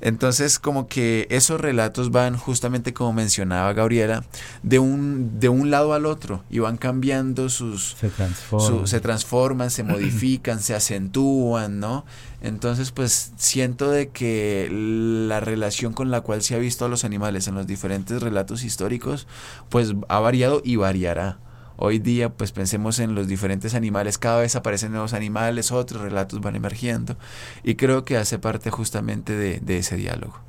Entonces, 0.00 0.58
como 0.58 0.88
que 0.88 1.26
esos 1.30 1.60
relatos 1.60 2.10
van 2.10 2.36
justamente 2.36 2.92
como 2.92 3.12
mencionaba 3.12 3.72
Gabriela, 3.72 4.24
de 4.62 4.78
un, 4.78 5.38
de 5.40 5.48
un 5.48 5.70
lado 5.70 5.92
al 5.92 6.06
otro 6.06 6.44
y 6.50 6.58
van 6.58 6.76
cambiando 6.76 7.48
sus... 7.48 7.96
Se 7.98 8.08
transforman. 8.08 8.86
se 8.86 9.00
transforman, 9.00 9.70
se 9.70 9.82
modifican, 9.82 10.60
se 10.60 10.74
acentúan, 10.74 11.80
¿no? 11.80 12.04
Entonces, 12.40 12.92
pues 12.92 13.32
siento 13.36 13.90
de 13.90 14.10
que 14.10 14.68
la 14.70 15.40
relación 15.40 15.92
con 15.92 16.10
la 16.10 16.20
cual 16.20 16.42
se 16.42 16.54
ha 16.54 16.58
visto 16.58 16.84
a 16.84 16.88
los 16.88 17.04
animales 17.04 17.48
en 17.48 17.54
los 17.54 17.66
diferentes 17.66 18.22
relatos 18.22 18.62
históricos, 18.62 19.26
pues 19.68 19.94
ha 20.08 20.20
variado 20.20 20.62
y 20.64 20.76
variará. 20.76 21.38
Hoy 21.80 22.00
día, 22.00 22.28
pues 22.30 22.50
pensemos 22.50 22.98
en 22.98 23.14
los 23.14 23.28
diferentes 23.28 23.74
animales, 23.74 24.18
cada 24.18 24.40
vez 24.40 24.56
aparecen 24.56 24.90
nuevos 24.90 25.12
animales, 25.12 25.70
otros 25.70 26.02
relatos 26.02 26.40
van 26.40 26.56
emergiendo 26.56 27.16
y 27.62 27.76
creo 27.76 28.04
que 28.04 28.16
hace 28.16 28.40
parte 28.40 28.70
justamente 28.70 29.32
de, 29.36 29.60
de 29.60 29.78
ese 29.78 29.96
diálogo. 29.96 30.40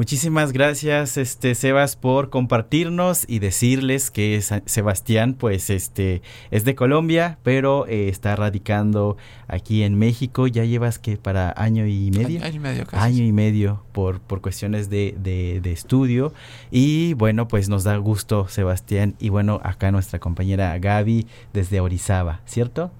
Muchísimas 0.00 0.52
gracias, 0.52 1.18
este 1.18 1.54
Sebas, 1.54 1.94
por 1.94 2.30
compartirnos 2.30 3.26
y 3.28 3.38
decirles 3.38 4.10
que 4.10 4.40
Sebastián, 4.64 5.34
pues, 5.34 5.68
este, 5.68 6.22
es 6.50 6.64
de 6.64 6.74
Colombia, 6.74 7.36
pero 7.42 7.86
eh, 7.86 8.08
está 8.08 8.34
radicando 8.34 9.18
aquí 9.46 9.82
en 9.82 9.98
México. 9.98 10.46
Ya 10.46 10.64
llevas 10.64 10.98
que 10.98 11.18
para 11.18 11.52
año 11.54 11.86
y 11.86 12.10
medio. 12.12 12.42
Año, 12.42 12.56
y 12.56 12.58
medio, 12.60 12.86
Año 12.92 13.24
y 13.24 13.32
medio 13.32 13.82
por, 13.92 14.20
por 14.20 14.40
cuestiones 14.40 14.88
de, 14.88 15.14
de, 15.22 15.60
de, 15.60 15.70
estudio. 15.70 16.32
Y 16.70 17.12
bueno, 17.12 17.46
pues 17.46 17.68
nos 17.68 17.84
da 17.84 17.94
gusto, 17.98 18.48
Sebastián. 18.48 19.16
Y 19.18 19.28
bueno, 19.28 19.60
acá 19.62 19.92
nuestra 19.92 20.18
compañera 20.18 20.78
Gaby 20.78 21.26
desde 21.52 21.78
Orizaba, 21.80 22.40
¿cierto? 22.46 22.90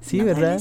Sí, 0.00 0.20
¿verdad? 0.20 0.60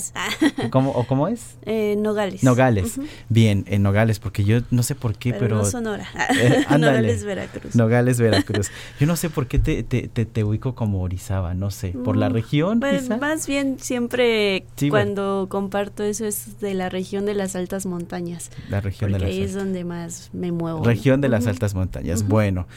¿Cómo, 0.69 0.91
¿O 0.91 1.07
cómo 1.07 1.27
es? 1.27 1.57
Eh, 1.63 1.95
Nogales. 1.97 2.43
Nogales. 2.43 2.99
Bien, 3.29 3.63
en 3.67 3.83
Nogales, 3.83 4.19
porque 4.19 4.43
yo 4.43 4.59
no 4.69 4.83
sé 4.83 4.95
por 4.95 5.15
qué, 5.15 5.33
pero... 5.33 5.57
No 5.57 5.65
Sonora. 5.65 6.07
Eh, 6.39 6.65
Nogales, 6.69 7.23
Veracruz. 7.23 7.75
Nogales, 7.75 8.19
Veracruz. 8.19 8.71
Yo 8.99 9.07
no 9.07 9.15
sé 9.15 9.29
por 9.29 9.47
qué 9.47 9.59
te, 9.59 9.83
te, 9.83 10.07
te, 10.07 10.43
ubico 10.43 10.75
como 10.75 11.01
Orizaba, 11.01 11.53
no 11.53 11.71
sé. 11.71 11.89
¿Por 11.89 12.15
la 12.17 12.29
mm, 12.29 12.33
región? 12.33 12.79
Pues, 12.79 13.09
más 13.09 13.47
bien 13.47 13.77
siempre 13.79 14.65
cuando 14.89 15.47
comparto 15.49 16.03
eso 16.03 16.25
es 16.25 16.59
de 16.59 16.73
la 16.73 16.89
región 16.89 17.25
de 17.25 17.33
las 17.33 17.55
altas 17.55 17.85
montañas. 17.85 18.51
La 18.69 18.81
región 18.81 19.11
de 19.11 19.19
las 19.19 19.29
ahí 19.29 19.41
es 19.41 19.53
donde 19.53 19.83
más 19.83 20.29
me 20.33 20.51
muevo. 20.51 20.83
Región 20.83 21.21
de 21.21 21.29
las 21.29 21.47
altas 21.47 21.75
montañas. 21.75 22.27
Bueno. 22.27 22.67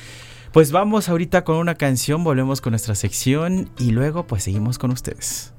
Pues 0.52 0.70
vamos 0.70 1.08
ahorita 1.08 1.44
con 1.44 1.56
una 1.56 1.76
canción, 1.76 2.24
volvemos 2.24 2.60
con 2.60 2.72
nuestra 2.72 2.94
sección 2.94 3.70
y 3.78 3.90
luego 3.92 4.26
pues 4.26 4.42
seguimos 4.42 4.78
con 4.78 4.90
ustedes. 4.90 5.54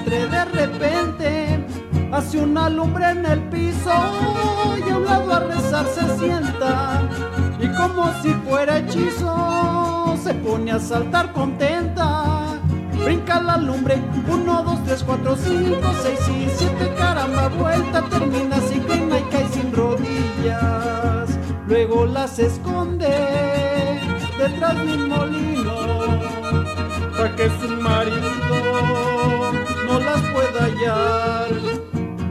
Catre 0.00 0.26
de 0.26 0.44
repente 0.44 1.66
hace 2.12 2.38
una 2.38 2.68
lumbre 2.68 3.10
en 3.10 3.24
el 3.24 3.40
piso 3.50 3.90
y 4.78 4.90
a 4.90 4.96
un 4.96 5.04
lado 5.04 5.32
a 5.32 5.40
rezar 5.40 5.86
se 5.86 6.18
sienta. 6.18 7.02
Y 7.60 7.68
como 7.68 8.10
si 8.22 8.32
fuera 8.48 8.78
hechizo 8.78 10.16
se 10.22 10.34
pone 10.34 10.72
a 10.72 10.78
saltar 10.78 11.32
contenta. 11.32 12.58
Brinca 13.04 13.40
la 13.40 13.56
lumbre 13.56 13.98
1, 14.28 14.62
2, 14.62 14.84
3, 14.84 15.04
4, 15.04 15.36
5, 15.36 15.78
6 16.02 16.28
y 16.28 16.48
7 16.50 16.94
caramba 16.98 17.48
vuelta 17.48 18.02
termina 18.10 18.56
sin 18.60 18.82
y 18.82 19.22
cae 19.30 19.48
sin 19.48 19.72
rodillas. 19.72 21.30
Luego 21.66 22.04
las 22.04 22.38
esconde 22.38 23.08
detrás 24.38 24.76
de 24.76 24.94
un 24.94 25.08
molino, 25.08 26.20
para 27.16 27.36
que 27.36 27.48
su 27.60 27.68
marido 27.80 28.99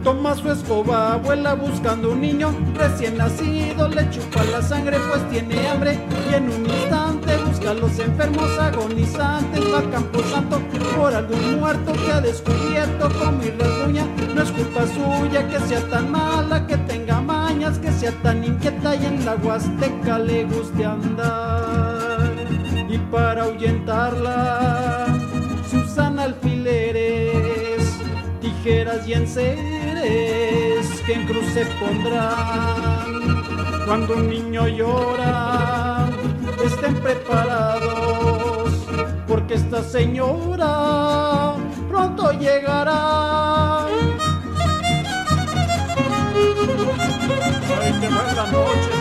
Toma 0.04 0.34
su 0.34 0.50
escoba, 0.50 1.18
vuela 1.18 1.54
buscando 1.54 2.12
un 2.14 2.22
niño. 2.22 2.52
Recién 2.74 3.18
nacido, 3.18 3.88
le 3.90 4.10
chupa 4.10 4.44
la 4.46 4.62
sangre 4.62 4.98
pues 5.10 5.30
tiene 5.30 5.68
hambre. 5.68 6.00
Y 6.30 6.34
en 6.34 6.46
un 6.50 6.66
instante 6.66 7.38
busca 7.46 7.72
a 7.72 7.74
los 7.74 8.00
enfermos 8.00 8.50
agonizantes, 8.58 9.62
va 9.74 9.80
a 9.80 9.92
Campo 9.92 10.24
Santo 10.24 10.62
por 10.96 11.14
algún 11.14 11.60
muerto 11.60 11.94
que 11.94 12.12
ha 12.12 12.22
descubierto 12.22 13.10
como 13.20 13.44
y 13.44 13.52
rasguña, 13.52 14.06
no 14.34 14.42
es 14.42 14.52
culpa 14.52 14.88
suya 14.88 15.48
que 15.48 15.60
sea 15.60 15.82
tan 15.90 16.12
mala, 16.12 16.66
que 16.66 16.78
tenga 16.78 17.22
mañas, 17.22 17.78
que 17.78 17.92
sea 17.92 18.12
tan 18.24 18.44
inquieta 18.44 18.96
y 18.96 19.06
en 19.06 19.26
la 19.26 19.36
huasteca 19.36 20.18
le 20.20 20.46
guste 20.46 20.86
andar. 20.86 22.32
Y 22.90 22.98
para 22.98 23.44
ahuyentarla 23.44 25.06
se 25.70 25.78
usan 25.78 26.18
alfileres, 26.18 26.49
tijeras 28.70 29.08
y 29.08 29.14
enseres 29.14 31.02
que 31.06 31.14
en 31.14 31.26
cruz 31.26 31.46
se 31.54 31.66
pondrán. 31.80 33.34
Cuando 33.86 34.16
un 34.16 34.30
niño 34.30 34.68
llora, 34.68 36.08
estén 36.64 36.96
preparados, 36.96 38.70
porque 39.28 39.56
esta 39.56 39.82
señora 39.82 41.56
pronto 41.88 42.32
llegará. 42.34 43.88
Ay, 47.82 47.94
mala 48.12 48.46
noche, 48.52 49.00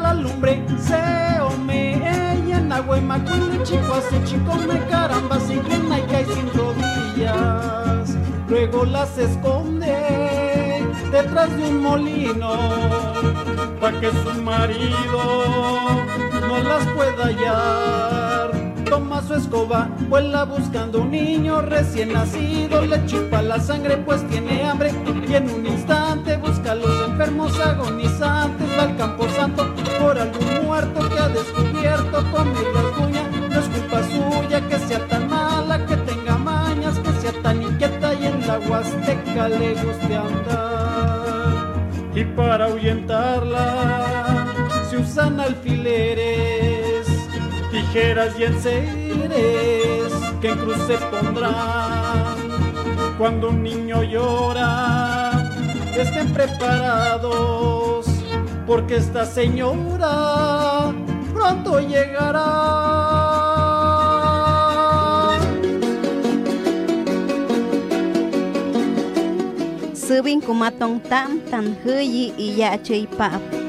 La 0.00 0.12
lumbre, 0.12 0.60
se 0.78 1.40
ome 1.40 1.94
ella 1.94 2.58
en 2.58 2.72
agua 2.72 2.98
y 2.98 3.00
macule 3.00 3.62
chico 3.62 3.94
hace 3.94 4.22
chico 4.24 4.54
me 4.68 4.78
caramba 4.86 5.38
se 5.38 5.54
inclina 5.54 6.00
y 6.00 6.02
cae 6.02 6.26
sin 6.26 6.52
rodillas. 6.52 8.16
Luego 8.48 8.84
las 8.84 9.16
esconde 9.16 10.84
detrás 11.12 11.56
de 11.56 11.68
un 11.68 11.82
molino 11.82 12.56
para 13.80 14.00
que 14.00 14.10
su 14.10 14.42
marido 14.42 15.22
no 16.48 16.58
las 16.58 16.86
pueda 16.88 17.26
hallar. 17.26 18.50
Toma 18.90 19.22
su 19.22 19.34
escoba, 19.34 19.88
vuela 20.08 20.44
buscando 20.44 21.00
un 21.02 21.12
niño 21.12 21.62
recién 21.62 22.12
nacido, 22.12 22.82
le 22.82 23.04
chupa 23.06 23.42
la 23.42 23.58
sangre 23.58 23.96
pues 23.96 24.26
tiene 24.28 24.64
hambre 24.64 24.92
y 25.26 25.34
en 25.34 25.50
un 25.50 25.66
instante 25.66 26.36
busca 26.36 26.72
a 26.72 26.74
los 26.74 27.08
enfermos 27.08 27.58
agonizantes, 27.58 28.68
va 28.78 28.82
al 28.82 28.96
campo 28.96 29.26
santo 29.30 29.73
por 30.04 30.18
algún 30.18 30.66
muerto 30.66 31.08
que 31.08 31.18
ha 31.18 31.28
descubierto 31.28 32.30
con 32.30 32.52
mi 32.52 32.62
rasguña, 32.76 33.22
no 33.50 33.58
es 33.58 33.68
culpa 33.74 34.02
suya 34.12 34.68
que 34.68 34.78
sea 34.80 35.06
tan 35.06 35.30
mala, 35.30 35.86
que 35.86 35.96
tenga 35.96 36.36
mañas, 36.36 36.98
que 36.98 37.12
sea 37.22 37.32
tan 37.42 37.62
inquieta 37.62 38.12
y 38.12 38.26
en 38.26 38.46
la 38.46 38.58
huasteca 38.58 39.48
le 39.48 39.70
guste 39.82 40.14
andar. 40.14 41.74
Y 42.14 42.24
para 42.36 42.66
ahuyentarla 42.66 44.46
se 44.90 44.98
usan 44.98 45.40
alfileres 45.40 47.06
tijeras 47.70 48.38
y 48.38 48.44
enseres 48.44 50.12
que 50.40 50.48
en 50.50 50.58
cruz 50.58 50.80
se 50.86 50.98
pondrán. 51.12 52.36
Cuando 53.16 53.48
un 53.48 53.62
niño 53.62 54.02
llora, 54.02 55.32
estén 55.96 56.32
preparados, 56.34 58.13
porque 58.66 58.96
esta 58.96 59.24
señora 59.26 60.92
pronto 61.32 61.80
llegará. 61.80 62.50
Subin 69.94 70.40
kumatong 70.40 71.00
tam 71.08 71.40
tan 71.50 71.76
huyi 71.84 72.32
iya 72.36 72.76
chay 72.82 73.08
pap. 73.18 73.63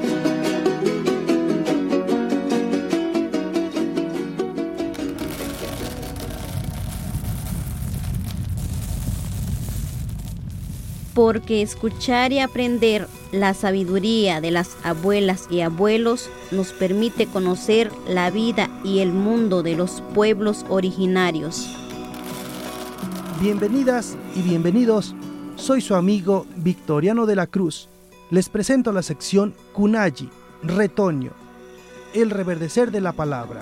Porque 11.15 11.61
escuchar 11.61 12.33
y 12.33 12.39
aprender 12.39 13.07
la 13.31 13.53
sabiduría 13.53 14.41
de 14.41 14.51
las 14.51 14.75
abuelas 14.83 15.47
y 15.49 15.61
abuelos 15.61 16.29
nos 16.51 16.73
permite 16.73 17.25
conocer 17.25 17.89
la 18.07 18.29
vida 18.29 18.69
y 18.83 18.99
el 18.99 19.13
mundo 19.13 19.63
de 19.63 19.75
los 19.75 20.03
pueblos 20.13 20.65
originarios. 20.69 21.73
Bienvenidas 23.41 24.17
y 24.35 24.41
bienvenidos, 24.41 25.15
soy 25.55 25.79
su 25.79 25.95
amigo 25.95 26.45
Victoriano 26.57 27.25
de 27.25 27.37
la 27.37 27.47
Cruz. 27.47 27.87
Les 28.29 28.49
presento 28.49 28.91
la 28.91 29.01
sección 29.01 29.55
Kunayi, 29.71 30.29
Retoño, 30.63 31.31
el 32.13 32.29
reverdecer 32.29 32.91
de 32.91 32.99
la 32.99 33.13
palabra. 33.13 33.61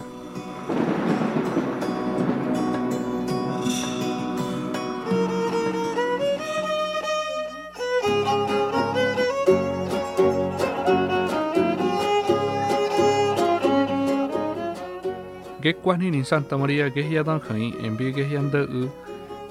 gekuani 15.64 16.12
nin 16.12 16.26
Santa 16.28 16.58
Maria 16.60 16.90
gehiadan 16.92 17.40
khain 17.40 17.72
enbi 17.86 18.12
gehian 18.12 18.52
da 18.52 18.62
u 18.80 18.82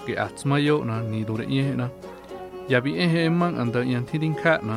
ge 0.06 0.14
atsmayo 0.24 0.84
na 0.84 1.00
ni 1.00 1.24
dore 1.24 1.46
ye 1.48 1.64
na 1.80 1.86
yabi 2.68 2.92
ehe 3.04 3.22
man 3.40 3.56
anda 3.62 3.80
yan 3.92 4.04
tidin 4.10 4.34
kha 4.42 4.54
na 4.68 4.76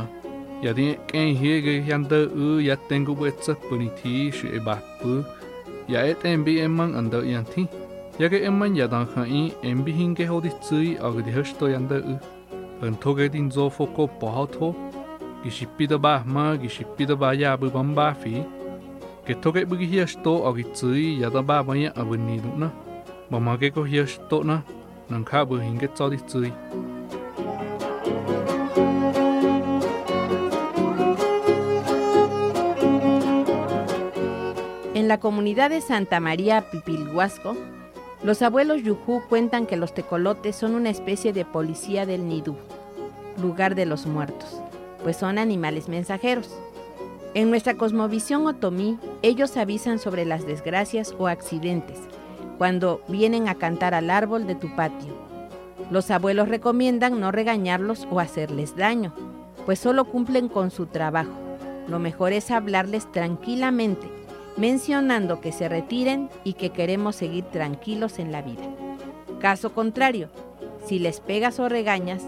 yadi 0.65 0.87
ken 1.11 1.35
hi 1.41 1.51
gehian 1.65 2.07
da 2.11 2.19
u 2.45 2.47
ya 2.67 2.75
tengu 2.89 3.15
betsa 3.19 3.53
puni 3.67 3.89
thi 3.99 4.31
shu 4.37 4.47
e 4.57 4.59
bapu 4.67 5.13
ya 5.91 6.07
et 6.11 6.23
mang 6.23 6.47
emman 6.65 6.95
anda 6.99 7.19
yan 7.33 7.45
thi 7.51 7.67
ya 8.19 8.27
ge 8.31 8.39
emman 8.49 8.71
yadan 8.79 9.05
khain 9.13 9.51
enbi 9.69 9.91
hin 9.99 10.15
ge 10.17 10.25
hodi 10.31 10.49
tsui 10.63 10.91
ag 11.07 11.15
de 11.25 11.31
hsto 11.35 11.67
yan 11.75 11.87
da 11.91 11.97
u 12.13 12.15
an 12.85 12.95
toge 13.03 13.25
din 13.33 13.51
zo 13.51 13.69
foko 13.69 14.07
pahato 14.21 14.67
gishipida 15.43 15.97
ba 16.05 16.23
ma 16.25 16.45
gishipida 16.61 17.15
ba 17.21 17.29
ya 17.41 17.57
bu 17.59 17.67
bamba 17.75 18.07
fi 18.21 18.33
Ke 19.25 19.33
toge 19.33 19.65
bugi 19.65 19.87
hashto 19.97 20.45
agdi 20.45 20.63
tsui 20.69 21.19
yada 21.21 21.41
ba 21.41 21.63
ba 21.63 21.73
ya 21.73 21.91
na. 22.57 22.69
Mama 23.29 23.57
ke 23.57 23.73
ko 23.73 23.81
hashto 23.81 24.43
na. 24.45 24.61
Nang 25.09 25.25
kha. 25.25 25.45
En 34.93 35.07
la 35.07 35.19
comunidad 35.19 35.69
de 35.71 35.81
Santa 35.81 36.19
María 36.19 36.69
Pipilhuasco, 36.71 37.55
los 38.23 38.41
abuelos 38.41 38.83
Yujú 38.83 39.21
cuentan 39.27 39.65
que 39.65 39.75
los 39.75 39.93
tecolotes 39.93 40.55
son 40.55 40.73
una 40.73 40.89
especie 40.89 41.33
de 41.33 41.45
policía 41.45 42.05
del 42.05 42.27
Nidú, 42.27 42.55
lugar 43.41 43.75
de 43.75 43.85
los 43.85 44.05
muertos, 44.05 44.61
pues 45.03 45.17
son 45.17 45.37
animales 45.37 45.89
mensajeros. 45.89 46.55
En 47.35 47.49
nuestra 47.49 47.75
cosmovisión 47.75 48.47
otomí, 48.47 48.97
ellos 49.21 49.57
avisan 49.57 49.99
sobre 49.99 50.23
las 50.23 50.47
desgracias 50.47 51.13
o 51.19 51.27
accidentes 51.27 51.99
cuando 52.57 53.01
vienen 53.09 53.49
a 53.49 53.55
cantar 53.55 53.93
al 53.93 54.09
árbol 54.09 54.47
de 54.47 54.55
tu 54.55 54.73
patio. 54.75 55.13
Los 55.91 56.09
abuelos 56.11 56.47
recomiendan 56.47 57.19
no 57.19 57.33
regañarlos 57.33 58.07
o 58.09 58.21
hacerles 58.21 58.77
daño, 58.77 59.13
pues 59.65 59.79
solo 59.79 60.05
cumplen 60.05 60.47
con 60.47 60.71
su 60.71 60.85
trabajo. 60.85 61.33
Lo 61.89 61.99
mejor 61.99 62.31
es 62.31 62.51
hablarles 62.51 63.11
tranquilamente 63.11 64.07
mencionando 64.57 65.41
que 65.41 65.51
se 65.51 65.67
retiren 65.67 66.29
y 66.43 66.53
que 66.53 66.69
queremos 66.69 67.17
seguir 67.17 67.43
tranquilos 67.45 68.19
en 68.19 68.31
la 68.31 68.41
vida. 68.41 68.63
Caso 69.41 69.73
contrario, 69.73 70.29
si 70.85 70.99
les 70.99 71.19
pegas 71.19 71.59
o 71.59 71.67
regañas, 71.67 72.23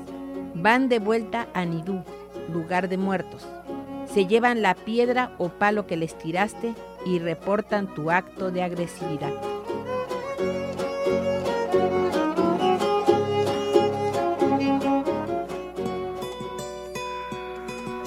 van 0.54 0.90
de 0.90 1.00
vuelta 1.00 1.48
a 1.54 1.64
Nidú, 1.64 2.04
lugar 2.52 2.90
de 2.90 2.98
muertos. 2.98 3.48
Se 4.18 4.26
llevan 4.26 4.64
la 4.64 4.74
piedra 4.74 5.32
o 5.38 5.50
palo 5.50 5.86
que 5.86 5.96
les 5.96 6.18
tiraste 6.18 6.74
y 7.06 7.20
reportan 7.20 7.94
tu 7.94 8.10
acto 8.10 8.50
de 8.50 8.64
agresividad. 8.64 9.32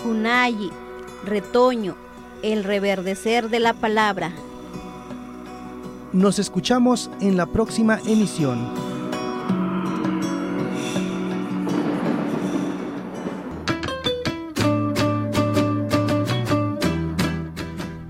Kunayi, 0.02 0.72
retoño, 1.24 1.94
el 2.42 2.64
reverdecer 2.64 3.48
de 3.48 3.60
la 3.60 3.74
palabra. 3.74 4.32
Nos 6.12 6.40
escuchamos 6.40 7.08
en 7.20 7.36
la 7.36 7.46
próxima 7.46 8.00
emisión. 8.04 8.89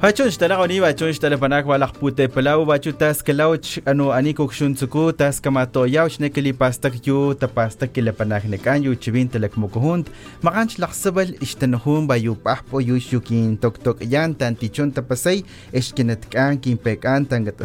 Hachun 0.00 0.30
shtala 0.32 0.56
wani 0.58 0.80
wa 0.80 0.88
chun 0.96 1.12
shtala 1.12 1.36
panak 1.36 1.66
wa 1.68 1.76
lak 1.76 1.92
pute 2.00 2.24
palau 2.32 2.64
wa 2.64 2.78
tas 2.78 3.20
kalau 3.20 3.52
anu 3.84 4.08
ani 4.16 4.32
kuk 4.32 4.50
shun 4.50 4.74
tas 5.12 5.40
kamato 5.40 5.84
yao 5.84 6.08
chne 6.08 6.32
kili 6.32 6.54
pastak 6.56 7.06
yu 7.06 7.34
ta 7.34 7.46
pastak 7.46 7.92
kila 7.92 8.12
panak 8.12 8.48
ne 8.48 8.56
yu 8.82 8.96
chivin 8.96 9.28
talak 9.28 9.52
mukuhunt 9.60 10.08
makan 10.42 10.68
ch 10.68 10.78
lak 10.78 10.94
sabal 10.94 11.28
ishtan 11.44 11.76
hun 11.76 12.08
pahpo 12.08 12.80
yu 12.80 12.96
shukin 12.96 13.60
tok 13.60 13.76
tok 13.84 14.00
yan 14.00 14.32
tan 14.32 14.56
tichun 14.56 14.90
tapasay 14.90 15.44
ish 15.70 15.92
kinat 15.92 16.24
kan 16.32 16.56
kin 16.56 16.78
pek 16.78 17.04
an 17.04 17.26
tan 17.26 17.44
gat 17.44 17.60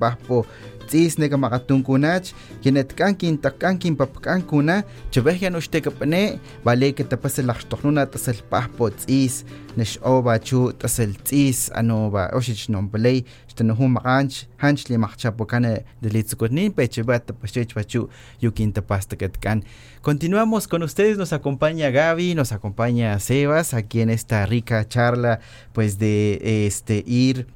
pahpo 0.00 0.44
tangat 0.86 1.16
asayach 1.16 1.16
pahpo 1.16 1.16
tzis 1.16 1.18
nega 1.18 1.36
makatungkunach 1.36 2.32
kinetkan 2.62 3.16
kintakkan 3.16 3.78
kinpapkankuna 3.78 4.84
chebehyan 5.10 5.56
uxtekapane 5.56 6.38
vale 6.64 6.92
que 6.92 7.04
tapase 7.04 7.42
laxtojnuna 7.42 8.06
tasel 8.06 8.42
pahpo 8.50 8.90
tzis 8.90 9.44
nex 9.76 9.98
oba 10.02 10.38
chu 10.38 10.72
tasel 10.72 11.14
tzis 11.24 11.70
ano 11.74 12.10
ba 12.10 12.30
oxich 12.34 12.68
nomplay 12.68 13.24
xtanohu 13.48 13.88
makanch 13.88 14.46
hanch 14.58 14.88
li 14.88 14.96
machchapokane 14.98 15.84
delitzukotnin 16.02 16.72
pecheba 16.72 17.18
tapachech 17.18 17.74
bachu 17.74 18.08
yukin 18.40 18.72
tapastakatkan 18.72 19.62
Continuamos 20.06 20.68
con 20.68 20.84
ustedes, 20.84 21.18
nos 21.18 21.32
acompaña 21.32 21.90
Gaby, 21.90 22.36
nos 22.36 22.52
acompaña 22.52 23.18
Sebas 23.18 23.74
aquí 23.74 24.02
en 24.02 24.10
esta 24.10 24.46
rica 24.46 24.86
charla 24.86 25.40
pues 25.72 25.98
de 25.98 26.38
este 26.66 27.02
ir 27.04 27.48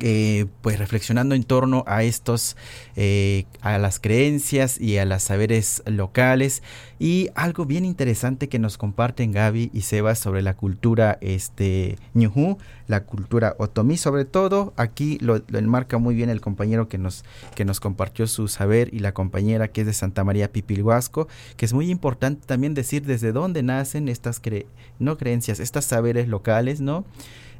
eh, 0.00 0.46
pues 0.62 0.78
reflexionando 0.78 1.34
en 1.34 1.44
torno 1.44 1.84
a 1.86 2.02
estos, 2.02 2.56
eh, 2.96 3.44
a 3.60 3.78
las 3.78 4.00
creencias 4.00 4.80
y 4.80 4.98
a 4.98 5.04
los 5.04 5.22
saberes 5.22 5.82
locales 5.86 6.62
y 6.98 7.28
algo 7.34 7.66
bien 7.66 7.84
interesante 7.84 8.48
que 8.48 8.58
nos 8.58 8.78
comparten 8.78 9.32
Gaby 9.32 9.70
y 9.72 9.82
Sebas 9.82 10.18
sobre 10.18 10.42
la 10.42 10.54
cultura 10.54 11.18
este 11.20 11.98
ñujú, 12.14 12.58
la 12.86 13.04
cultura 13.04 13.56
otomí, 13.58 13.96
sobre 13.96 14.24
todo 14.24 14.72
aquí 14.76 15.18
lo, 15.20 15.42
lo, 15.48 15.58
enmarca 15.58 15.98
muy 15.98 16.14
bien 16.14 16.30
el 16.30 16.40
compañero 16.40 16.88
que 16.88 16.98
nos, 16.98 17.24
que 17.54 17.64
nos 17.64 17.80
compartió 17.80 18.26
su 18.26 18.48
saber 18.48 18.92
y 18.92 19.00
la 19.00 19.12
compañera 19.12 19.68
que 19.68 19.82
es 19.82 19.86
de 19.86 19.92
Santa 19.92 20.24
María 20.24 20.52
Pipilhuasco, 20.52 21.28
que 21.56 21.66
es 21.66 21.72
muy 21.72 21.90
importante 21.90 22.46
también 22.46 22.74
decir 22.74 23.04
desde 23.04 23.32
dónde 23.32 23.62
nacen 23.62 24.08
estas 24.08 24.40
cre 24.40 24.66
no 24.98 25.18
creencias, 25.18 25.60
estas 25.60 25.84
saberes 25.84 26.28
locales, 26.28 26.80
¿no? 26.80 27.04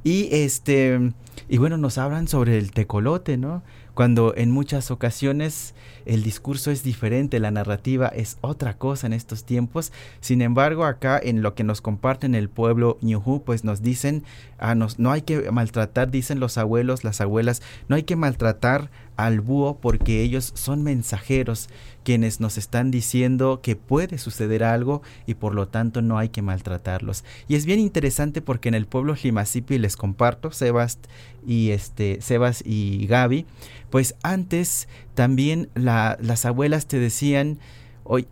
Y 0.04 0.28
este, 0.30 1.12
y 1.48 1.58
bueno, 1.58 1.78
nos 1.78 1.98
hablan 1.98 2.28
sobre 2.28 2.58
el 2.58 2.72
tecolote, 2.72 3.36
¿no? 3.36 3.62
Cuando 3.94 4.34
en 4.36 4.50
muchas 4.50 4.90
ocasiones 4.90 5.74
el 6.04 6.22
discurso 6.22 6.70
es 6.70 6.82
diferente, 6.82 7.38
la 7.38 7.50
narrativa 7.50 8.08
es 8.08 8.38
otra 8.40 8.76
cosa 8.76 9.06
en 9.06 9.12
estos 9.12 9.44
tiempos. 9.44 9.92
Sin 10.20 10.42
embargo, 10.42 10.84
acá 10.84 11.18
en 11.22 11.42
lo 11.42 11.54
que 11.54 11.64
nos 11.64 11.80
comparten 11.80 12.34
el 12.34 12.48
pueblo 12.48 12.98
ñujú, 13.02 13.42
pues 13.44 13.62
nos 13.62 13.82
dicen, 13.82 14.24
ah, 14.58 14.74
nos, 14.74 14.98
no 14.98 15.12
hay 15.12 15.22
que 15.22 15.50
maltratar, 15.50 16.10
dicen 16.10 16.40
los 16.40 16.58
abuelos, 16.58 17.04
las 17.04 17.20
abuelas, 17.20 17.62
no 17.88 17.96
hay 17.96 18.02
que 18.02 18.16
maltratar 18.16 18.90
al 19.16 19.40
búho 19.40 19.78
porque 19.80 20.22
ellos 20.22 20.52
son 20.54 20.82
mensajeros 20.82 21.68
quienes 22.04 22.38
nos 22.38 22.58
están 22.58 22.90
diciendo 22.90 23.60
que 23.62 23.74
puede 23.74 24.18
suceder 24.18 24.62
algo 24.62 25.02
y 25.26 25.34
por 25.34 25.54
lo 25.54 25.66
tanto 25.68 26.02
no 26.02 26.18
hay 26.18 26.28
que 26.28 26.42
maltratarlos. 26.42 27.24
Y 27.48 27.56
es 27.56 27.66
bien 27.66 27.80
interesante 27.80 28.42
porque 28.42 28.68
en 28.68 28.74
el 28.74 28.86
pueblo 28.86 29.16
Jimasipi 29.16 29.78
les 29.78 29.96
comparto, 29.96 30.52
Sebas 30.52 30.98
y 31.46 31.70
este 31.70 32.20
Sebas 32.20 32.62
y 32.64 33.06
Gaby, 33.06 33.46
pues 33.90 34.14
antes 34.22 34.88
también 35.14 35.68
la, 35.74 36.16
las 36.20 36.44
abuelas 36.44 36.86
te 36.86 36.98
decían 36.98 37.58
hoy 38.04 38.28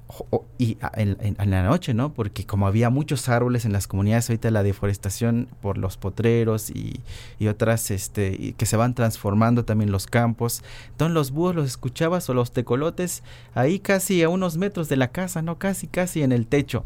y 0.59 0.77
en, 0.95 1.17
en, 1.21 1.37
en, 1.39 1.51
la 1.51 1.63
noche, 1.63 1.95
¿no? 1.95 2.13
Porque 2.13 2.45
como 2.45 2.67
había 2.67 2.91
muchos 2.91 3.29
árboles 3.29 3.65
en 3.65 3.73
las 3.73 3.87
comunidades, 3.87 4.29
ahorita 4.29 4.51
la 4.51 4.63
deforestación 4.63 5.49
por 5.61 5.79
los 5.79 5.97
potreros 5.97 6.71
y, 6.71 7.01
y 7.39 7.49
otras, 7.49 7.91
este, 7.91 8.37
y 8.39 8.53
que 8.53 8.67
se 8.67 8.77
van 8.77 8.95
transformando 8.95 9.65
también 9.65 9.91
los 9.91 10.07
campos. 10.07 10.63
Entonces 10.91 11.15
los 11.15 11.31
búhos 11.31 11.55
los 11.55 11.67
escuchabas 11.67 12.29
o 12.29 12.35
los 12.35 12.53
tecolotes 12.53 13.23
ahí 13.55 13.79
casi 13.79 14.23
a 14.23 14.29
unos 14.29 14.59
metros 14.59 14.89
de 14.89 14.97
la 14.97 15.09
casa, 15.09 15.43
¿no? 15.43 15.59
Casi, 15.59 15.87
casi 15.87 16.23
en 16.23 16.33
el 16.33 16.47
techo. 16.47 16.85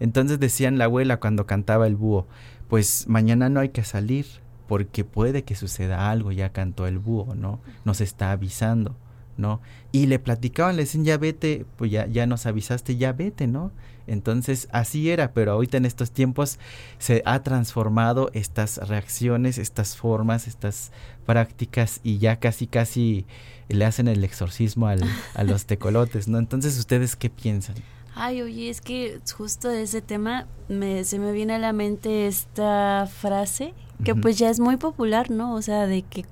Entonces 0.00 0.38
decían 0.38 0.78
la 0.78 0.84
abuela 0.84 1.18
cuando 1.18 1.46
cantaba 1.46 1.86
el 1.86 1.96
búho, 1.96 2.26
pues 2.68 3.06
mañana 3.08 3.48
no 3.48 3.60
hay 3.60 3.70
que 3.70 3.82
salir 3.82 4.26
porque 4.68 5.02
puede 5.02 5.42
que 5.42 5.56
suceda 5.56 6.10
algo, 6.10 6.30
ya 6.30 6.50
cantó 6.50 6.86
el 6.86 6.98
búho, 6.98 7.34
¿no? 7.34 7.58
Nos 7.84 8.00
está 8.00 8.30
avisando. 8.30 8.94
¿No? 9.38 9.60
Y 9.92 10.06
le 10.06 10.18
platicaban, 10.18 10.76
le 10.76 10.82
decían, 10.82 11.04
ya 11.04 11.16
vete, 11.16 11.64
pues 11.76 11.90
ya, 11.90 12.06
ya 12.06 12.26
nos 12.26 12.44
avisaste, 12.44 12.96
ya 12.96 13.12
vete, 13.12 13.46
¿no? 13.46 13.72
Entonces 14.06 14.68
así 14.72 15.10
era, 15.10 15.32
pero 15.32 15.52
ahorita 15.52 15.76
en 15.76 15.84
estos 15.84 16.10
tiempos 16.10 16.58
se 16.98 17.22
ha 17.24 17.42
transformado 17.42 18.30
estas 18.32 18.78
reacciones, 18.88 19.58
estas 19.58 19.96
formas, 19.96 20.46
estas 20.48 20.92
prácticas 21.26 22.00
y 22.02 22.18
ya 22.18 22.36
casi 22.36 22.66
casi 22.66 23.26
le 23.68 23.84
hacen 23.84 24.08
el 24.08 24.24
exorcismo 24.24 24.88
al, 24.88 25.02
a 25.34 25.44
los 25.44 25.66
tecolotes, 25.66 26.26
¿no? 26.26 26.38
Entonces, 26.38 26.78
¿ustedes 26.78 27.16
qué 27.16 27.28
piensan? 27.30 27.76
Ay, 28.14 28.42
oye, 28.42 28.70
es 28.70 28.80
que 28.80 29.20
justo 29.36 29.68
de 29.68 29.82
ese 29.82 30.00
tema 30.00 30.46
me, 30.68 31.04
se 31.04 31.18
me 31.18 31.30
viene 31.32 31.54
a 31.54 31.58
la 31.58 31.72
mente 31.72 32.26
esta 32.26 33.06
frase 33.06 33.74
que 34.02 34.12
uh 34.12 34.16
-huh. 34.16 34.22
pues 34.22 34.38
ya 34.38 34.48
es 34.48 34.58
muy 34.58 34.76
popular, 34.76 35.30
¿no? 35.30 35.54
O 35.54 35.62
sea, 35.62 35.86
de 35.86 36.02
que 36.02 36.24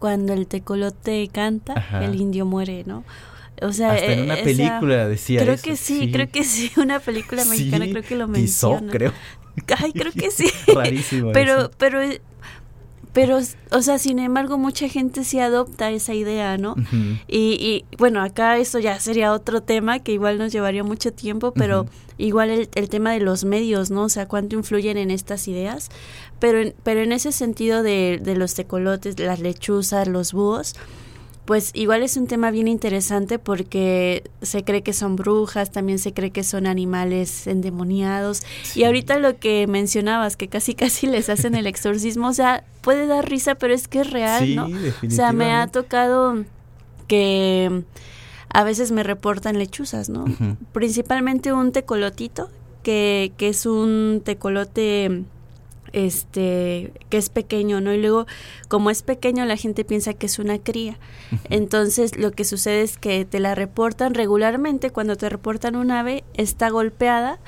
cuando 0.00 0.32
el 0.32 0.48
tecolote 0.48 1.28
canta, 1.32 1.74
Ajá. 1.74 2.04
el 2.04 2.20
indio 2.20 2.44
muere, 2.46 2.82
¿no? 2.86 3.04
O 3.62 3.72
sea, 3.72 3.92
Hasta 3.92 4.06
en 4.06 4.20
una 4.22 4.34
esa, 4.34 4.44
película 4.44 5.06
decía 5.06 5.42
creo 5.42 5.54
eso. 5.54 5.62
que 5.62 5.76
sí, 5.76 6.00
sí, 6.00 6.10
creo 6.12 6.28
que 6.30 6.42
sí, 6.44 6.72
una 6.78 6.98
película 6.98 7.44
mexicana 7.44 7.84
sí, 7.84 7.90
creo 7.92 8.02
que 8.02 8.16
lo 8.16 8.26
menciona. 8.26 8.90
creo. 8.90 9.12
Ay, 9.78 9.92
creo 9.92 10.12
que 10.12 10.30
sí. 10.30 10.50
Rarísimo. 10.74 11.32
pero, 11.32 11.58
eso. 11.60 11.70
pero, 11.76 12.00
pero, 13.12 13.40
o 13.70 13.82
sea, 13.82 13.98
sin 13.98 14.18
embargo, 14.18 14.56
mucha 14.56 14.88
gente 14.88 15.24
sí 15.24 15.40
adopta 15.40 15.90
esa 15.90 16.14
idea, 16.14 16.58
¿no? 16.58 16.72
Uh 16.72 16.76
-huh. 16.76 17.20
y, 17.26 17.84
y, 17.90 17.96
bueno, 17.96 18.22
acá 18.22 18.58
eso 18.58 18.78
ya 18.78 19.00
sería 19.00 19.32
otro 19.32 19.62
tema 19.62 19.98
que 19.98 20.12
igual 20.12 20.38
nos 20.38 20.52
llevaría 20.52 20.84
mucho 20.84 21.12
tiempo, 21.12 21.52
pero 21.52 21.82
uh 21.82 21.84
-huh. 21.84 21.88
igual 22.18 22.50
el, 22.50 22.68
el, 22.74 22.88
tema 22.88 23.12
de 23.12 23.20
los 23.20 23.44
medios, 23.44 23.90
¿no? 23.90 24.02
O 24.04 24.08
sea, 24.08 24.26
cuánto 24.26 24.56
influyen 24.56 24.96
en 24.96 25.10
estas 25.10 25.48
ideas. 25.48 25.88
Pero 26.38 26.60
en, 26.60 26.74
pero 26.84 27.00
en 27.00 27.12
ese 27.12 27.32
sentido 27.32 27.82
de, 27.82 28.20
de 28.22 28.36
los 28.36 28.54
tecolotes, 28.54 29.18
las 29.18 29.40
lechuzas, 29.40 30.06
los 30.06 30.32
búhos, 30.32 30.74
pues 31.50 31.72
igual 31.74 32.04
es 32.04 32.16
un 32.16 32.28
tema 32.28 32.52
bien 32.52 32.68
interesante 32.68 33.40
porque 33.40 34.22
se 34.40 34.62
cree 34.62 34.82
que 34.82 34.92
son 34.92 35.16
brujas, 35.16 35.72
también 35.72 35.98
se 35.98 36.14
cree 36.14 36.30
que 36.30 36.44
son 36.44 36.64
animales 36.64 37.48
endemoniados. 37.48 38.42
Y 38.76 38.84
ahorita 38.84 39.18
lo 39.18 39.36
que 39.36 39.66
mencionabas, 39.66 40.36
que 40.36 40.46
casi 40.46 40.74
casi 40.76 41.08
les 41.08 41.28
hacen 41.28 41.56
el 41.56 41.66
exorcismo, 41.66 42.28
o 42.28 42.32
sea, 42.32 42.62
puede 42.82 43.08
dar 43.08 43.28
risa, 43.28 43.56
pero 43.56 43.74
es 43.74 43.88
que 43.88 44.02
es 44.02 44.10
real, 44.12 44.54
¿no? 44.54 44.68
O 45.04 45.10
sea, 45.10 45.32
me 45.32 45.52
ha 45.52 45.66
tocado 45.66 46.44
que 47.08 47.82
a 48.54 48.62
veces 48.62 48.92
me 48.92 49.02
reportan 49.02 49.58
lechuzas, 49.58 50.08
¿no? 50.08 50.26
Principalmente 50.70 51.52
un 51.52 51.72
tecolotito, 51.72 52.48
que, 52.84 53.32
que 53.36 53.48
es 53.48 53.66
un 53.66 54.22
tecolote 54.24 55.24
este 55.92 56.92
que 57.08 57.18
es 57.18 57.28
pequeño, 57.28 57.80
¿no? 57.80 57.92
Y 57.92 58.00
luego 58.00 58.26
como 58.68 58.90
es 58.90 59.02
pequeño 59.02 59.44
la 59.44 59.56
gente 59.56 59.84
piensa 59.84 60.14
que 60.14 60.26
es 60.26 60.38
una 60.38 60.58
cría. 60.58 60.98
Entonces 61.48 62.16
lo 62.16 62.32
que 62.32 62.44
sucede 62.44 62.82
es 62.82 62.98
que 62.98 63.24
te 63.24 63.40
la 63.40 63.54
reportan 63.54 64.14
regularmente 64.14 64.90
cuando 64.90 65.16
te 65.16 65.28
reportan 65.28 65.76
un 65.76 65.90
ave 65.90 66.24
está 66.34 66.70
golpeada 66.70 67.38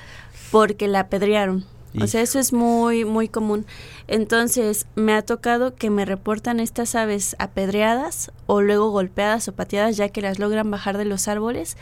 porque 0.50 0.88
la 0.88 1.00
apedrearon. 1.00 1.64
O 2.00 2.06
sea, 2.06 2.22
eso 2.22 2.38
es 2.38 2.52
muy 2.52 3.04
muy 3.04 3.28
común. 3.28 3.66
Entonces, 4.08 4.86
me 4.94 5.12
ha 5.12 5.22
tocado 5.22 5.74
que 5.74 5.90
me 5.90 6.04
reportan 6.04 6.58
estas 6.58 6.94
aves 6.94 7.36
apedreadas 7.38 8.32
o 8.46 8.62
luego 8.62 8.90
golpeadas 8.90 9.48
o 9.48 9.52
pateadas 9.52 9.96
ya 9.96 10.08
que 10.08 10.22
las 10.22 10.38
logran 10.38 10.70
bajar 10.70 10.96
de 10.96 11.04
los 11.04 11.28
árboles 11.28 11.76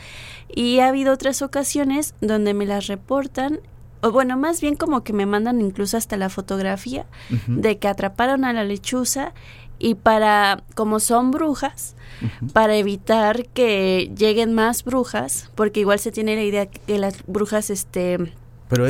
y 0.53 0.79
ha 0.79 0.89
habido 0.89 1.13
otras 1.13 1.41
ocasiones 1.41 2.13
donde 2.19 2.53
me 2.53 2.65
las 2.65 2.87
reportan 2.87 3.61
o 4.01 4.11
bueno, 4.11 4.37
más 4.37 4.61
bien 4.61 4.75
como 4.75 5.03
que 5.03 5.13
me 5.13 5.25
mandan 5.25 5.61
incluso 5.61 5.97
hasta 5.97 6.17
la 6.17 6.29
fotografía 6.29 7.05
de 7.47 7.77
que 7.77 7.87
atraparon 7.87 8.45
a 8.45 8.53
la 8.53 8.63
lechuza 8.63 9.33
y 9.77 9.95
para, 9.95 10.63
como 10.75 10.99
son 10.99 11.31
brujas, 11.31 11.95
para 12.53 12.75
evitar 12.75 13.47
que 13.47 14.11
lleguen 14.15 14.53
más 14.53 14.83
brujas, 14.83 15.49
porque 15.55 15.79
igual 15.79 15.99
se 15.99 16.11
tiene 16.11 16.35
la 16.35 16.43
idea 16.43 16.65
que 16.67 16.99
las 16.99 17.25
brujas, 17.25 17.71
este, 17.71 18.31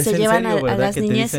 se 0.04 0.18
llevan 0.18 0.46
a, 0.46 0.56
las 0.78 0.98
niñas. 0.98 1.32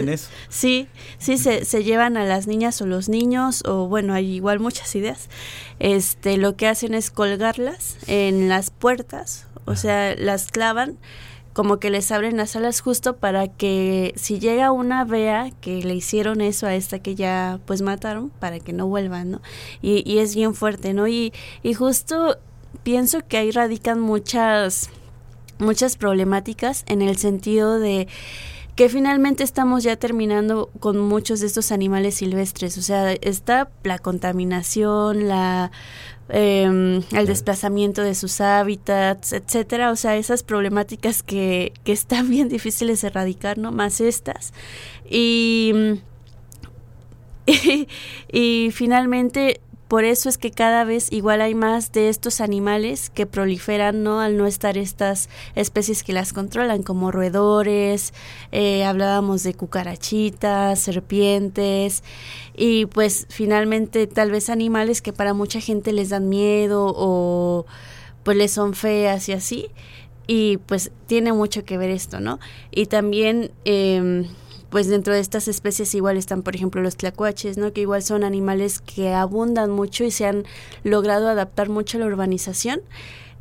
Sí, 0.49 0.89
sí, 1.19 1.39
se, 1.39 1.65
se 1.65 1.85
llevan 1.85 2.17
a 2.17 2.25
las 2.25 2.47
niñas 2.47 2.81
o 2.81 2.87
los 2.87 3.09
niños, 3.09 3.63
o 3.67 3.89
bueno, 3.89 4.15
hay 4.15 4.33
igual 4.33 4.59
muchas 4.59 4.95
ideas. 4.97 5.29
Este, 5.79 6.39
lo 6.39 6.57
que 6.57 6.67
hacen 6.67 6.95
es 6.95 7.11
colgarlas 7.11 7.99
en 8.07 8.49
las 8.49 8.71
puertas, 8.71 9.47
o 9.65 9.77
sea, 9.77 10.15
las 10.17 10.51
clavan 10.51 10.97
como 11.53 11.79
que 11.79 11.91
les 11.91 12.11
abren 12.11 12.37
las 12.37 12.57
alas 12.57 12.81
justo 12.81 13.17
para 13.17 13.49
que 13.49 14.13
si 14.17 14.39
llega 14.39 14.73
una 14.73 15.05
vea 15.05 15.51
que 15.61 15.83
le 15.83 15.95
hicieron 15.95 16.41
eso 16.41 16.67
a 16.67 16.75
esta 16.75 16.99
que 17.01 17.15
ya 17.15 17.61
pues 17.67 17.83
mataron, 17.83 18.31
para 18.31 18.59
que 18.59 18.73
no 18.73 18.87
vuelvan, 18.87 19.33
¿no? 19.33 19.43
Y, 19.83 20.09
y 20.11 20.19
es 20.19 20.35
bien 20.35 20.55
fuerte, 20.55 20.95
¿no? 20.95 21.09
Y, 21.09 21.33
y 21.63 21.75
justo 21.75 22.39
pienso 22.83 23.21
que 23.27 23.37
ahí 23.37 23.51
radican 23.51 24.01
muchas, 24.01 24.91
muchas 25.59 25.97
problemáticas 25.97 26.85
en 26.87 27.03
el 27.03 27.17
sentido 27.19 27.79
de 27.79 28.09
que 28.75 28.89
finalmente 28.89 29.45
estamos 29.45 29.85
ya 29.85 29.97
terminando 29.97 30.71
con 30.81 30.99
muchos 30.99 31.41
de 31.41 31.47
estos 31.47 31.73
animales 31.73 32.15
silvestres, 32.15 32.79
o 32.79 32.83
sea, 32.83 33.13
está 33.13 33.71
la 33.83 33.99
contaminación, 33.99 35.29
la 35.29 35.71
eh, 36.29 37.01
el 37.13 37.27
desplazamiento 37.27 38.03
de 38.03 38.15
sus 38.15 38.41
hábitats, 38.41 39.33
etcétera, 39.33 39.91
o 39.91 39.97
sea, 39.97 40.17
esas 40.17 40.43
problemáticas 40.43 41.23
que, 41.23 41.73
que 41.85 41.93
están 41.93 42.31
bien 42.31 42.49
difíciles 42.49 43.03
de 43.03 43.09
erradicar, 43.09 43.59
¿no? 43.59 43.73
Más 43.73 44.01
estas. 44.01 44.53
Y, 45.09 46.01
y, 47.47 47.89
y 48.33 48.71
finalmente 48.73 49.61
por 49.93 50.05
eso 50.05 50.31
es 50.31 50.39
que 50.39 50.51
cada 50.51 50.85
vez 50.85 51.13
igual 51.13 51.43
hay 51.43 51.55
más 51.55 51.93
de 51.93 52.09
estos 52.09 52.41
animales 52.41 53.11
que 53.11 53.27
proliferan, 53.27 54.03
¿no? 54.03 54.21
Al 54.21 54.39
no 54.39 54.47
estar 54.47 54.79
estas 54.79 55.29
especies 55.55 56.03
que 56.03 56.15
las 56.15 56.33
controlan, 56.33 56.83
como 56.83 57.11
roedores, 57.11 58.15
eh, 58.53 58.87
hablábamos 58.87 59.43
de 59.43 59.53
cucarachitas, 59.53 60.79
serpientes, 60.79 62.05
y 62.57 62.87
pues 62.87 63.27
finalmente 63.29 64.07
tal 64.07 64.31
vez 64.31 64.49
animales 64.49 65.03
que 65.03 65.13
para 65.13 65.35
mucha 65.35 65.61
gente 65.61 65.93
les 65.93 66.09
dan 66.09 66.31
miedo 66.31 66.95
o 66.97 67.67
pues 68.23 68.39
les 68.39 68.51
son 68.51 68.73
feas 68.73 69.29
y 69.29 69.33
así. 69.33 69.67
Y 70.27 70.57
pues 70.57 70.91
tiene 71.07 71.35
mucho 71.35 71.67
que 71.67 71.77
ver 71.77 71.91
esto, 71.91 72.19
¿no? 72.19 72.41
Y 72.71 72.87
también... 72.87 73.51
Eh, 73.67 74.25
pues 74.73 74.89
dentro 74.89 75.13
de 75.13 75.21
estas 75.21 75.49
especies 75.49 75.95
igual 75.95 76.17
están, 76.17 76.43
por 76.43 76.57
ejemplo, 76.57 76.81
los 76.81 76.97
tlacuaches, 76.97 77.59
¿no? 77.59 77.75
Que 77.75 77.83
igual 77.83 78.03
son 78.03 78.25
animales 78.25 78.81
que 78.81 79.13
abundan 79.13 79.71
mucho 79.71 80.03
y 80.03 80.11
se 80.11 80.25
han 80.25 80.45
logrado 80.83 81.29
adaptar 81.29 81.69
mucho 81.69 81.99
a 81.99 82.01
la 82.01 82.07
urbanización. 82.07 82.81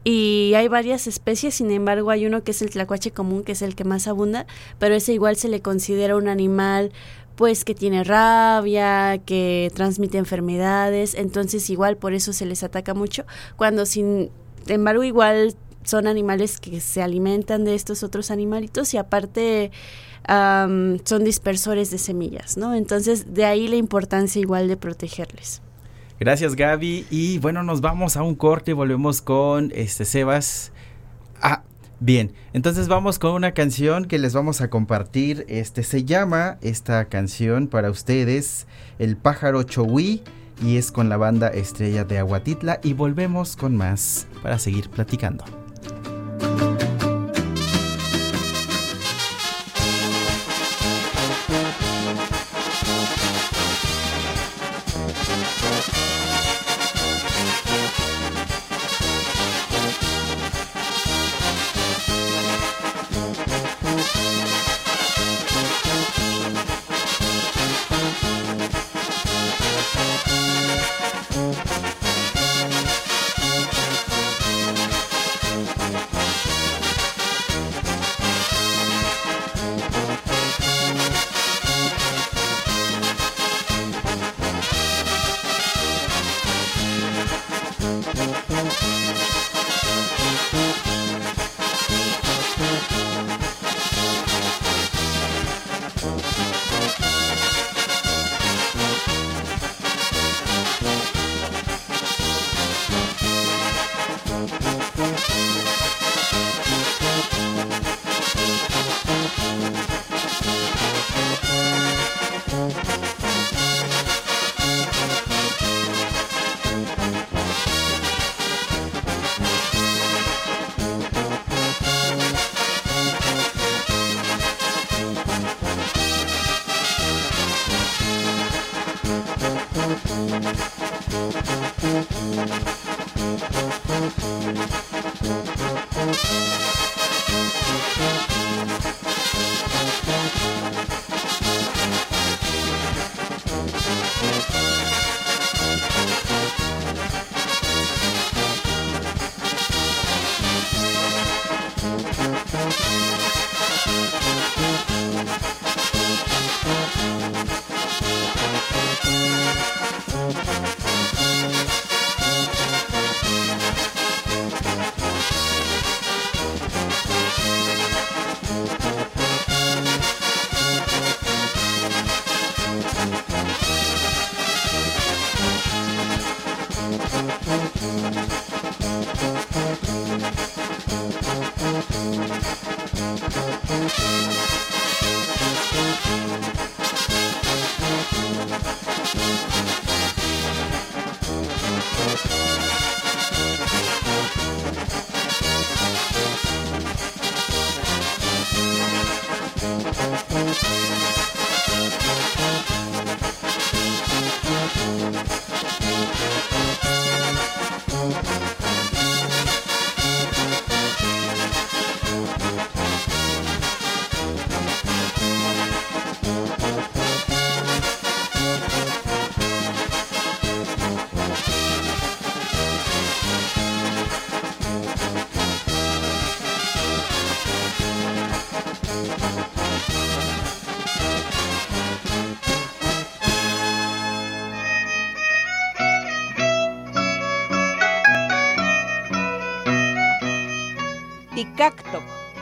Y 0.04 0.52
hay 0.58 0.68
varias 0.68 1.08
especies, 1.08 1.56
sin 1.56 1.72
embargo, 1.72 2.10
hay 2.10 2.26
uno 2.26 2.44
que 2.44 2.52
es 2.52 2.62
el 2.62 2.70
tlacuache 2.70 3.12
común, 3.12 3.46
que 3.46 3.54
es 3.54 3.62
el 3.62 3.76
que 3.76 3.86
más 3.86 4.10
abunda, 4.10 4.46
pero 4.78 4.94
ese 4.94 5.14
igual 5.14 5.38
se 5.38 5.48
le 5.48 5.62
considera 5.62 6.18
un 6.18 6.28
animal 6.28 6.92
pues 7.38 7.64
que 7.64 7.76
tiene 7.76 8.04
rabia, 8.04 9.22
que 9.26 9.72
transmite 9.74 10.18
enfermedades, 10.18 11.16
entonces 11.16 11.70
igual 11.70 11.96
por 11.96 12.14
eso 12.14 12.34
se 12.34 12.46
les 12.46 12.62
ataca 12.62 12.94
mucho, 12.94 13.24
cuando 13.56 13.86
sin 13.86 14.32
embargo 14.68 15.04
igual 15.04 15.56
son 15.84 16.08
animales 16.08 16.60
que 16.60 16.80
se 16.80 17.02
alimentan 17.02 17.64
de 17.64 17.76
estos 17.76 18.04
otros 18.04 18.32
animalitos 18.32 18.94
y 18.94 18.98
aparte 18.98 19.72
son 20.28 21.24
dispersores 21.24 21.92
de 21.92 21.98
semillas, 21.98 22.56
¿no? 22.56 22.76
Entonces, 22.76 23.34
de 23.34 23.44
ahí 23.46 23.68
la 23.68 23.76
importancia 23.76 24.40
igual 24.40 24.68
de 24.68 24.78
protegerles. 24.78 25.62
Gracias, 26.20 26.56
Gaby. 26.56 27.08
Y 27.10 27.40
bueno, 27.40 27.64
nos 27.64 27.82
vamos 27.82 28.16
a 28.16 28.22
un 28.22 28.36
corte 28.36 28.72
y 28.72 28.74
volvemos 28.76 29.24
con 29.24 29.72
este 29.74 30.06
Sebas. 30.06 30.72
Ah, 31.42 31.64
bien. 32.00 32.34
Entonces 32.54 32.88
vamos 32.88 33.18
con 33.18 33.32
una 33.32 33.54
canción 33.54 34.06
que 34.06 34.20
les 34.20 34.34
vamos 34.34 34.62
a 34.62 34.70
compartir. 34.70 35.46
Este 35.50 35.82
se 35.82 36.04
llama 36.04 36.60
esta 36.62 37.06
canción 37.06 37.68
para 37.68 37.90
ustedes 37.90 38.68
El 39.00 39.18
pájaro 39.18 39.64
Chowi 39.64 40.22
y 40.64 40.78
es 40.78 40.92
con 40.92 41.10
la 41.10 41.18
banda 41.18 41.48
Estrella 41.48 42.04
de 42.04 42.20
Aguatitla 42.20 42.80
y 42.84 42.94
volvemos 42.94 43.56
con 43.56 43.76
más 43.76 44.28
para 44.44 44.60
seguir 44.60 44.90
platicando. 44.92 45.61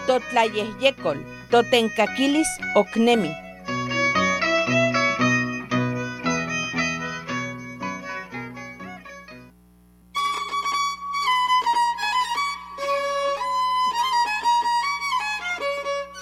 Ticactoc, 0.09 0.23
Totlayehyecol, 0.31 1.17
Totencaquilis 1.51 2.47
Ocnemi. 2.75 3.29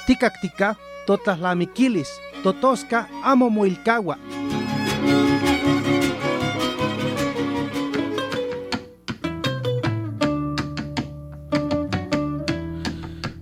Ticactica, 0.05 0.75
Totaslamiquilis, 1.05 2.09
Totosca, 2.43 3.07
Amo 3.23 3.49
Moilcagua. 3.49 4.17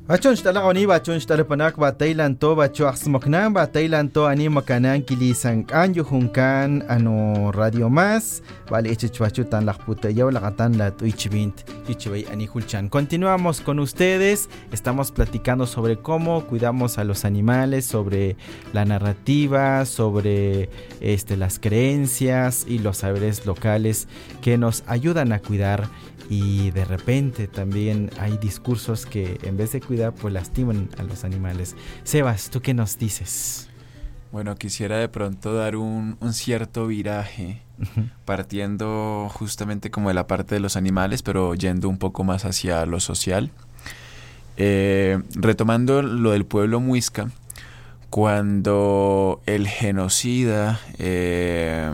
Bachon 0.05 0.35
shtala 0.37 0.61
oni 0.61 0.85
bachon 0.85 1.17
shtala 1.17 1.41
panak 1.43 1.81
ba 1.81 1.89
Thailand 1.91 2.37
to 2.37 2.53
bacho 2.53 2.85
aksmoknan 2.85 3.57
ba 3.57 3.65
Thailand 3.65 4.13
to 4.13 4.29
ani 4.29 4.45
makanan 4.49 5.01
kili 5.01 5.33
sangkan 5.33 5.97
yuhunkan 5.97 6.85
ano 6.85 7.49
radio 7.49 7.89
más 7.89 8.45
vale 8.69 8.93
eche 8.93 9.09
chwachu 9.09 9.49
tan 9.49 9.65
lakputa 9.65 10.13
yaw 10.13 10.29
lakatan 10.29 10.77
la 10.77 10.91
tuichbint 10.93 11.65
chichibay 11.89 12.21
ani 12.29 12.45
hulchan 12.45 12.85
continuamos 12.87 13.61
con 13.65 13.79
ustedes 13.79 14.47
estamos 14.71 15.09
platicando 15.09 15.65
sobre 15.65 15.97
cómo 15.97 16.45
cuidamos 16.45 16.99
a 16.99 17.03
los 17.03 17.25
animales 17.25 17.85
sobre 17.85 18.37
la 18.73 18.85
narrativa 18.85 19.85
sobre 19.85 20.69
este 21.01 21.35
las 21.35 21.57
creencias 21.57 22.63
y 22.69 22.77
los 22.77 22.97
saberes 22.97 23.47
locales 23.47 24.07
que 24.43 24.59
nos 24.59 24.83
ayudan 24.85 25.33
a 25.33 25.39
cuidar 25.39 25.89
y 26.29 26.71
de 26.71 26.85
repente 26.85 27.47
también 27.47 28.09
hay 28.19 28.37
discursos 28.37 29.05
que 29.05 29.37
en 29.43 29.57
vez 29.57 29.73
de 29.73 29.81
cuidar 29.81 29.94
pues 30.11 30.33
lastiman 30.33 30.89
a 30.97 31.03
los 31.03 31.23
animales. 31.23 31.75
Sebas, 32.03 32.49
¿tú 32.49 32.61
qué 32.61 32.73
nos 32.73 32.97
dices? 32.97 33.69
Bueno, 34.31 34.55
quisiera 34.55 34.97
de 34.97 35.07
pronto 35.07 35.53
dar 35.53 35.75
un, 35.75 36.17
un 36.19 36.33
cierto 36.33 36.87
viraje, 36.87 37.61
partiendo 38.25 39.29
justamente 39.33 39.91
como 39.91 40.09
de 40.09 40.15
la 40.15 40.27
parte 40.27 40.55
de 40.55 40.61
los 40.61 40.75
animales, 40.75 41.21
pero 41.21 41.55
yendo 41.55 41.87
un 41.87 41.97
poco 41.97 42.23
más 42.23 42.45
hacia 42.45 42.85
lo 42.85 42.99
social. 42.99 43.51
Eh, 44.57 45.21
retomando 45.35 46.01
lo 46.01 46.31
del 46.31 46.45
pueblo 46.45 46.79
muisca, 46.79 47.31
cuando 48.09 49.41
el 49.45 49.67
genocida... 49.67 50.79
Eh, 50.99 51.93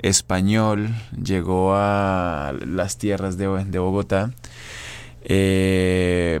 español 0.00 0.94
llegó 1.20 1.74
a 1.74 2.54
las 2.64 2.98
tierras 2.98 3.36
de, 3.36 3.64
de 3.64 3.78
Bogotá, 3.78 4.30
eh, 5.22 6.40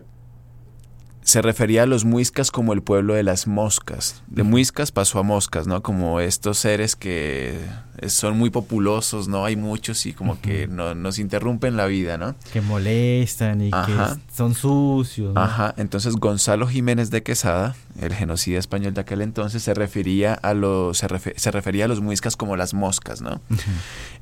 se 1.28 1.42
refería 1.42 1.82
a 1.82 1.86
los 1.86 2.06
muiscas 2.06 2.50
como 2.50 2.72
el 2.72 2.80
pueblo 2.80 3.12
de 3.12 3.22
las 3.22 3.46
moscas. 3.46 4.22
De 4.28 4.44
muiscas 4.44 4.92
pasó 4.92 5.18
a 5.18 5.22
moscas, 5.22 5.66
¿no? 5.66 5.82
Como 5.82 6.20
estos 6.20 6.56
seres 6.56 6.96
que 6.96 7.60
son 8.06 8.38
muy 8.38 8.48
populosos, 8.48 9.28
¿no? 9.28 9.44
Hay 9.44 9.54
muchos 9.54 10.06
y 10.06 10.14
como 10.14 10.40
que 10.40 10.66
no, 10.68 10.94
nos 10.94 11.18
interrumpen 11.18 11.76
la 11.76 11.84
vida, 11.84 12.16
¿no? 12.16 12.34
Que 12.50 12.62
molestan 12.62 13.60
y 13.60 13.70
que 13.70 13.94
son 14.34 14.54
sucios. 14.54 15.36
Ajá. 15.36 15.74
Entonces 15.76 16.16
Gonzalo 16.16 16.66
Jiménez 16.66 17.10
de 17.10 17.22
Quesada, 17.22 17.76
el 18.00 18.14
genocida 18.14 18.58
español 18.58 18.94
de 18.94 19.02
aquel 19.02 19.20
entonces, 19.20 19.62
se 19.62 19.74
refería 19.74 20.32
a 20.32 20.54
los, 20.54 20.96
se, 20.96 21.50
refería 21.50 21.84
a 21.84 21.88
los 21.88 22.00
muiscas 22.00 22.36
como 22.36 22.56
las 22.56 22.72
moscas, 22.72 23.20
¿no? 23.20 23.42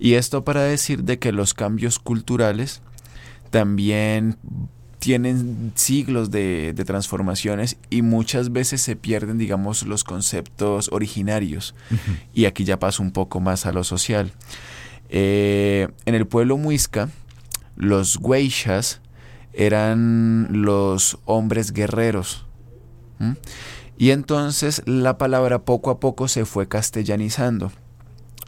Y 0.00 0.14
esto 0.14 0.44
para 0.44 0.62
decir 0.62 1.04
de 1.04 1.20
que 1.20 1.30
los 1.30 1.54
cambios 1.54 2.00
culturales 2.00 2.82
también 3.50 4.38
tienen 5.06 5.70
siglos 5.76 6.32
de, 6.32 6.74
transformaciones 6.84 7.76
y 7.90 8.02
muchas 8.02 8.50
veces 8.50 8.82
se 8.82 8.96
pierden, 8.96 9.38
digamos, 9.38 9.84
los 9.84 10.02
conceptos 10.02 10.88
originarios. 10.90 11.76
Y 12.34 12.46
aquí 12.46 12.64
ya 12.64 12.80
paso 12.80 13.04
un 13.04 13.12
poco 13.12 13.38
más 13.38 13.66
a 13.66 13.72
lo 13.72 13.84
social. 13.84 14.32
Eh, 15.08 15.86
en 16.06 16.16
el 16.16 16.26
pueblo 16.26 16.56
muisca, 16.56 17.08
los 17.76 18.16
hueychas 18.16 19.00
eran 19.52 20.48
los 20.50 21.18
hombres 21.24 21.72
guerreros. 21.72 22.44
Y 23.96 24.10
entonces 24.10 24.82
la 24.86 25.18
palabra 25.18 25.60
poco 25.60 25.90
a 25.90 26.00
poco 26.00 26.26
se 26.26 26.44
fue 26.46 26.66
castellanizando. 26.66 27.70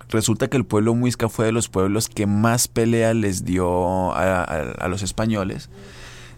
Resulta 0.08 0.48
que 0.48 0.56
el 0.56 0.66
pueblo 0.66 0.96
muisca 0.96 1.28
fue 1.28 1.44
de 1.44 1.52
los 1.52 1.68
pueblos 1.68 2.08
que 2.08 2.26
más 2.26 2.66
pelea 2.66 3.14
les 3.14 3.44
dio 3.44 4.12
a 4.12 4.88
los 4.88 5.04
españoles 5.04 5.70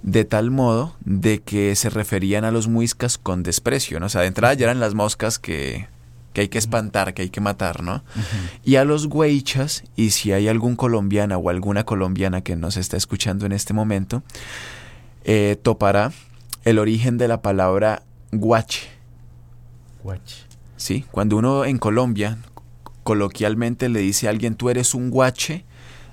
de 0.03 0.25
tal 0.25 0.51
modo 0.51 0.95
de 1.05 1.41
que 1.41 1.75
se 1.77 1.91
referían 1.91 2.45
a 2.45 2.51
los 2.51 2.69
muiscas 2.69 3.19
con 3.19 3.43
desprecio, 3.43 4.01
¿no? 4.01 4.07
O 4.07 4.09
sea, 4.09 4.23
de 4.23 4.29
entrada 4.29 4.55
ya 4.55 4.65
eran 4.65 4.81
las 4.81 4.95
moscas 4.95 5.39
que, 5.39 5.89
que 6.33 6.43
hay 6.43 6.49
que 6.49 6.59
espantar, 6.59 7.13
que 7.15 7.23
hay 7.23 7.31
que 7.31 7.41
matar, 7.41 7.83
¿no? 7.83 8.03
Y 8.65 8.77
a 8.77 8.85
los 8.85 9.07
hueichas, 9.07 9.85
y 9.97 10.11
si 10.11 10.33
hay 10.33 10.49
algún 10.49 10.77
colombiana 10.77 11.37
o 11.37 11.51
alguna 11.51 11.85
colombiana 11.85 12.41
que 12.41 12.57
nos 12.57 12.77
está 12.77 12.97
escuchando 12.97 13.47
en 13.47 13.53
este 13.53 13.75
momento, 13.75 14.23
eh, 15.25 15.59
topará 15.63 16.13
el 16.65 16.79
origen 16.79 17.19
de 17.19 17.29
la 17.29 17.43
palabra 17.43 18.03
guache. 18.33 18.89
Guache. 20.03 20.45
Sí, 20.77 21.05
cuando 21.11 21.37
uno 21.37 21.65
en 21.65 21.79
Colombia 21.79 22.39
coloquialmente 23.03 23.89
le 23.89 24.01
dice 24.01 24.29
a 24.29 24.31
alguien 24.31 24.55
tú 24.55 24.71
eres 24.71 24.95
un 24.95 25.11
guache, 25.11 25.65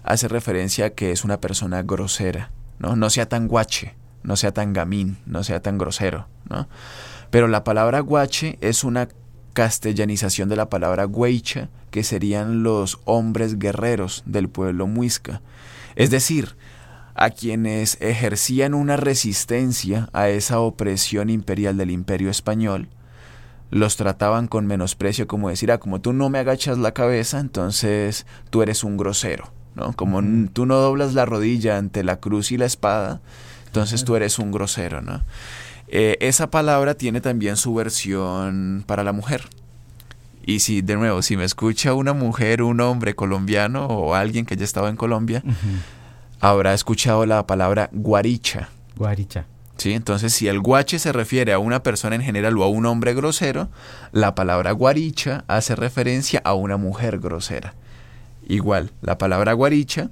hace 0.04 0.28
referencia 0.28 0.88
a 0.88 0.90
que 0.90 1.12
es 1.12 1.24
una 1.24 1.40
persona 1.40 1.84
grosera. 1.84 2.52
¿No? 2.80 2.96
No 2.96 3.10
sea 3.10 3.28
tan 3.28 3.48
guache, 3.48 3.96
no 4.24 4.36
sea 4.36 4.52
tan 4.52 4.74
gamín, 4.74 5.18
no 5.26 5.44
sea 5.44 5.62
tan 5.62 5.78
grosero, 5.78 6.28
¿no? 6.50 6.68
Pero 7.30 7.48
la 7.48 7.64
palabra 7.64 8.00
guache 8.00 8.58
es 8.62 8.84
una 8.84 9.10
castellanización 9.54 10.50
de 10.50 10.56
la 10.56 10.70
palabra 10.70 11.08
hueicha, 11.08 11.70
que 11.92 12.04
serían 12.04 12.64
los 12.64 13.00
hombres 13.06 13.58
guerreros 13.58 14.24
del 14.26 14.50
pueblo 14.50 14.86
muisca. 14.86 15.42
Es 15.96 16.10
decir, 16.12 16.56
a 17.16 17.32
quienes 17.32 17.98
ejercían 18.00 18.76
una 18.76 18.98
resistencia 18.98 20.10
a 20.14 20.30
esa 20.30 20.60
opresión 20.60 21.32
imperial 21.32 21.76
del 21.76 21.90
imperio 21.90 22.30
español, 22.30 22.90
los 23.72 23.98
trataban 23.98 24.48
con 24.48 24.68
menosprecio, 24.68 25.28
como 25.28 25.50
decir, 25.50 25.72
ah, 25.72 25.80
como 25.80 26.00
tú 26.00 26.14
no 26.14 26.30
me 26.30 26.40
agachas 26.40 26.78
la 26.78 26.94
cabeza, 26.94 27.40
entonces 27.40 28.26
tú 28.50 28.62
eres 28.62 28.84
un 28.84 28.98
grosero. 28.98 29.52
¿No? 29.78 29.94
Como 29.94 30.22
tú 30.52 30.66
no 30.66 30.76
doblas 30.76 31.14
la 31.14 31.26
rodilla 31.26 31.78
ante 31.78 32.04
la 32.04 32.20
cruz 32.20 32.52
y 32.52 32.58
la 32.58 32.66
espada, 32.66 33.22
entonces 33.68 34.04
tú 34.04 34.16
eres 34.16 34.40
un 34.40 34.52
grosero, 34.52 35.02
¿no? 35.02 35.22
Eh, 35.88 36.18
esa 36.20 36.52
palabra 36.52 36.96
tiene 36.96 37.22
también 37.22 37.56
su 37.56 37.74
versión 37.74 38.84
para 38.86 39.04
la 39.04 39.14
mujer. 39.14 39.48
Y 40.46 40.60
si, 40.60 40.82
de 40.82 40.96
nuevo, 40.96 41.22
si 41.22 41.38
me 41.38 41.44
escucha 41.44 41.94
una 41.94 42.14
mujer, 42.14 42.62
un 42.64 42.80
hombre 42.82 43.16
colombiano 43.16 43.86
o 43.86 44.16
alguien 44.16 44.46
que 44.46 44.54
haya 44.54 44.64
estado 44.64 44.88
en 44.88 44.96
Colombia, 44.96 45.44
habrá 46.40 46.74
escuchado 46.74 47.26
la 47.26 47.46
palabra 47.46 47.90
guaricha. 47.92 48.70
Guaricha. 48.96 49.46
¿Sí? 49.78 49.94
Entonces, 49.94 50.34
si 50.34 50.48
el 50.48 50.60
guache 50.60 51.00
se 51.00 51.12
refiere 51.12 51.54
a 51.54 51.60
una 51.60 51.84
persona 51.84 52.16
en 52.16 52.22
general 52.22 52.58
o 52.58 52.64
a 52.64 52.70
un 52.70 52.86
hombre 52.86 53.14
grosero, 53.14 53.70
la 54.12 54.36
palabra 54.36 54.72
guaricha 54.72 55.44
hace 55.48 55.76
referencia 55.76 56.42
a 56.44 56.54
una 56.54 56.78
mujer 56.78 57.20
grosera. 57.20 57.76
Igual, 58.48 58.92
la 59.02 59.18
palabra 59.18 59.54
guaricha 59.54 60.10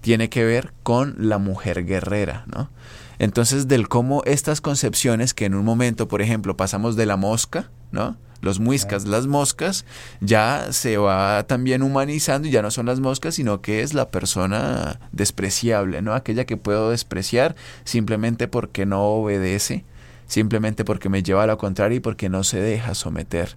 tiene 0.00 0.28
que 0.28 0.44
ver 0.44 0.72
con 0.82 1.14
la 1.18 1.38
mujer 1.38 1.84
guerrera, 1.84 2.44
¿no? 2.46 2.70
Entonces, 3.18 3.68
del 3.68 3.88
cómo 3.88 4.22
estas 4.24 4.60
concepciones 4.60 5.34
que 5.34 5.44
en 5.44 5.54
un 5.54 5.64
momento, 5.64 6.08
por 6.08 6.22
ejemplo, 6.22 6.56
pasamos 6.56 6.96
de 6.96 7.06
la 7.06 7.16
mosca, 7.16 7.70
¿no? 7.92 8.16
Los 8.40 8.58
muiscas, 8.58 9.06
las 9.06 9.26
moscas, 9.26 9.86
ya 10.20 10.66
se 10.70 10.98
va 10.98 11.44
también 11.46 11.82
humanizando 11.82 12.48
y 12.48 12.50
ya 12.50 12.60
no 12.60 12.70
son 12.70 12.86
las 12.86 13.00
moscas, 13.00 13.36
sino 13.36 13.62
que 13.62 13.82
es 13.82 13.94
la 13.94 14.10
persona 14.10 14.98
despreciable, 15.12 16.02
¿no? 16.02 16.14
Aquella 16.14 16.44
que 16.44 16.56
puedo 16.56 16.90
despreciar 16.90 17.54
simplemente 17.84 18.48
porque 18.48 18.84
no 18.84 19.02
obedece, 19.04 19.84
simplemente 20.26 20.84
porque 20.84 21.08
me 21.08 21.22
lleva 21.22 21.44
a 21.44 21.46
lo 21.46 21.56
contrario 21.56 21.98
y 21.98 22.00
porque 22.00 22.28
no 22.28 22.44
se 22.44 22.60
deja 22.60 22.94
someter. 22.94 23.56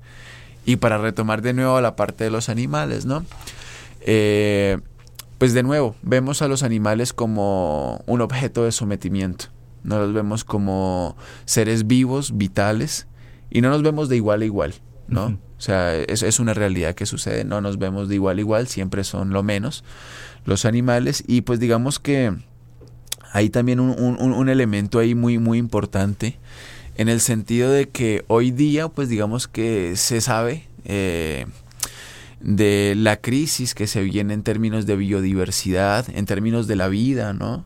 Y 0.66 0.78
para 0.78 0.98
retomar 0.98 1.42
de 1.42 1.54
nuevo 1.54 1.82
la 1.82 1.96
parte 1.96 2.24
de 2.24 2.30
los 2.30 2.48
animales, 2.48 3.06
¿no? 3.06 3.26
Eh, 4.08 4.80
pues 5.38 5.54
de 5.54 5.64
nuevo, 5.64 5.96
vemos 6.02 6.42
a 6.42 6.48
los 6.48 6.64
animales 6.64 7.14
como 7.14 8.02
un 8.08 8.22
objeto 8.22 8.64
de 8.64 8.72
sometimiento. 8.72 9.48
No 9.84 10.00
los 10.00 10.14
vemos 10.14 10.44
como 10.44 11.16
seres 11.46 11.86
vivos, 11.86 12.38
vitales, 12.38 13.08
y 13.52 13.62
no 13.62 13.70
nos 13.70 13.84
vemos 13.84 14.10
de 14.10 14.16
igual 14.16 14.42
a 14.42 14.46
igual, 14.46 14.74
¿no? 15.08 15.38
O 15.58 15.62
sea, 15.62 15.94
es, 15.96 16.24
es, 16.24 16.40
una 16.40 16.54
realidad 16.54 16.96
que 16.96 17.06
sucede, 17.06 17.44
no 17.44 17.62
nos 17.62 17.78
vemos 17.78 18.08
de 18.10 18.16
igual 18.16 18.38
a 18.38 18.42
igual, 18.42 18.68
siempre 18.68 19.04
son 19.04 19.32
lo 19.32 19.44
menos 19.44 19.84
los 20.46 20.66
animales, 20.66 21.24
y 21.28 21.42
pues 21.42 21.60
digamos 21.60 22.00
que 22.00 22.34
hay 23.34 23.50
también 23.50 23.80
un, 23.80 23.92
un, 24.00 24.34
un 24.34 24.50
elemento 24.50 25.00
ahí 25.00 25.16
muy, 25.16 25.38
muy 25.38 25.58
importante, 25.58 26.40
en 26.96 27.10
el 27.10 27.20
sentido 27.20 27.72
de 27.72 27.90
que 27.90 28.24
hoy 28.28 28.52
día, 28.52 28.88
pues 28.88 29.10
digamos 29.10 29.48
que 29.48 29.96
se 29.96 30.22
sabe, 30.22 30.68
eh, 30.86 31.46
de 32.42 32.94
la 32.96 33.18
crisis 33.18 33.74
que 33.74 33.88
se 33.88 34.02
viene 34.02 34.34
en 34.34 34.44
términos 34.44 34.86
de 34.86 34.96
biodiversidad, 34.96 36.06
en 36.14 36.26
términos 36.26 36.68
de 36.68 36.76
la 36.76 36.88
vida, 36.88 37.34
¿no? 37.34 37.66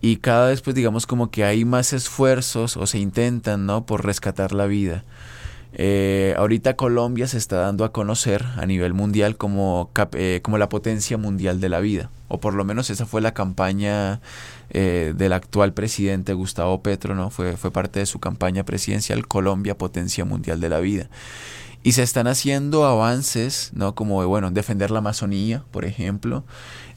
Y 0.00 0.16
cada 0.16 0.48
vez 0.48 0.62
pues 0.62 0.76
digamos 0.76 1.06
como 1.06 1.30
que 1.30 1.44
hay 1.44 1.64
más 1.64 1.92
esfuerzos 1.92 2.76
o 2.76 2.86
se 2.86 2.98
intentan, 2.98 3.66
¿no? 3.66 3.84
Por 3.86 4.04
rescatar 4.04 4.52
la 4.52 4.66
vida. 4.66 5.04
Eh, 5.74 6.34
ahorita 6.38 6.76
Colombia 6.76 7.26
se 7.26 7.36
está 7.36 7.56
dando 7.56 7.84
a 7.84 7.92
conocer 7.92 8.44
a 8.56 8.64
nivel 8.64 8.94
mundial 8.94 9.36
como, 9.36 9.90
eh, 10.12 10.40
como 10.42 10.56
la 10.56 10.68
potencia 10.68 11.18
mundial 11.18 11.60
de 11.60 11.68
la 11.68 11.80
vida, 11.80 12.10
o 12.28 12.40
por 12.40 12.54
lo 12.54 12.64
menos 12.64 12.88
esa 12.88 13.04
fue 13.04 13.20
la 13.20 13.34
campaña 13.34 14.20
eh, 14.70 15.12
del 15.14 15.34
actual 15.34 15.74
presidente 15.74 16.32
Gustavo 16.32 16.82
Petro, 16.82 17.14
¿no? 17.14 17.28
Fue, 17.30 17.56
fue 17.56 17.70
parte 17.70 18.00
de 18.00 18.06
su 18.06 18.18
campaña 18.18 18.64
presidencial 18.64 19.26
Colombia, 19.28 19.76
potencia 19.76 20.24
mundial 20.24 20.60
de 20.60 20.68
la 20.70 20.80
vida. 20.80 21.10
Y 21.82 21.92
se 21.92 22.02
están 22.02 22.26
haciendo 22.26 22.84
avances, 22.84 23.70
¿no? 23.72 23.94
Como, 23.94 24.26
bueno, 24.26 24.50
defender 24.50 24.90
la 24.90 24.98
Amazonía, 24.98 25.64
por 25.70 25.84
ejemplo. 25.84 26.44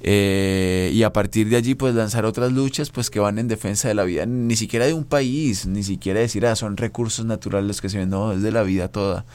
Eh, 0.01 0.91
y 0.93 1.03
a 1.03 1.13
partir 1.13 1.49
de 1.49 1.57
allí, 1.57 1.75
pues 1.75 1.93
lanzar 1.93 2.25
otras 2.25 2.51
luchas, 2.51 2.89
pues 2.89 3.09
que 3.09 3.19
van 3.19 3.37
en 3.37 3.47
defensa 3.47 3.87
de 3.87 3.93
la 3.93 4.03
vida, 4.03 4.25
ni 4.25 4.55
siquiera 4.55 4.87
de 4.87 4.93
un 4.93 5.03
país, 5.03 5.67
ni 5.67 5.83
siquiera 5.83 6.19
decir, 6.19 6.45
ah, 6.47 6.55
son 6.55 6.77
recursos 6.77 7.25
naturales 7.25 7.81
que 7.81 7.89
se 7.89 7.99
ven, 7.99 8.09
no, 8.09 8.33
es 8.33 8.41
de 8.41 8.51
la 8.51 8.63
vida 8.63 8.87
toda. 8.87 9.25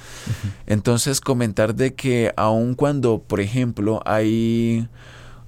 Entonces, 0.66 1.20
comentar 1.20 1.76
de 1.76 1.94
que 1.94 2.32
aun 2.36 2.74
cuando, 2.74 3.22
por 3.22 3.40
ejemplo, 3.40 4.02
hay 4.04 4.88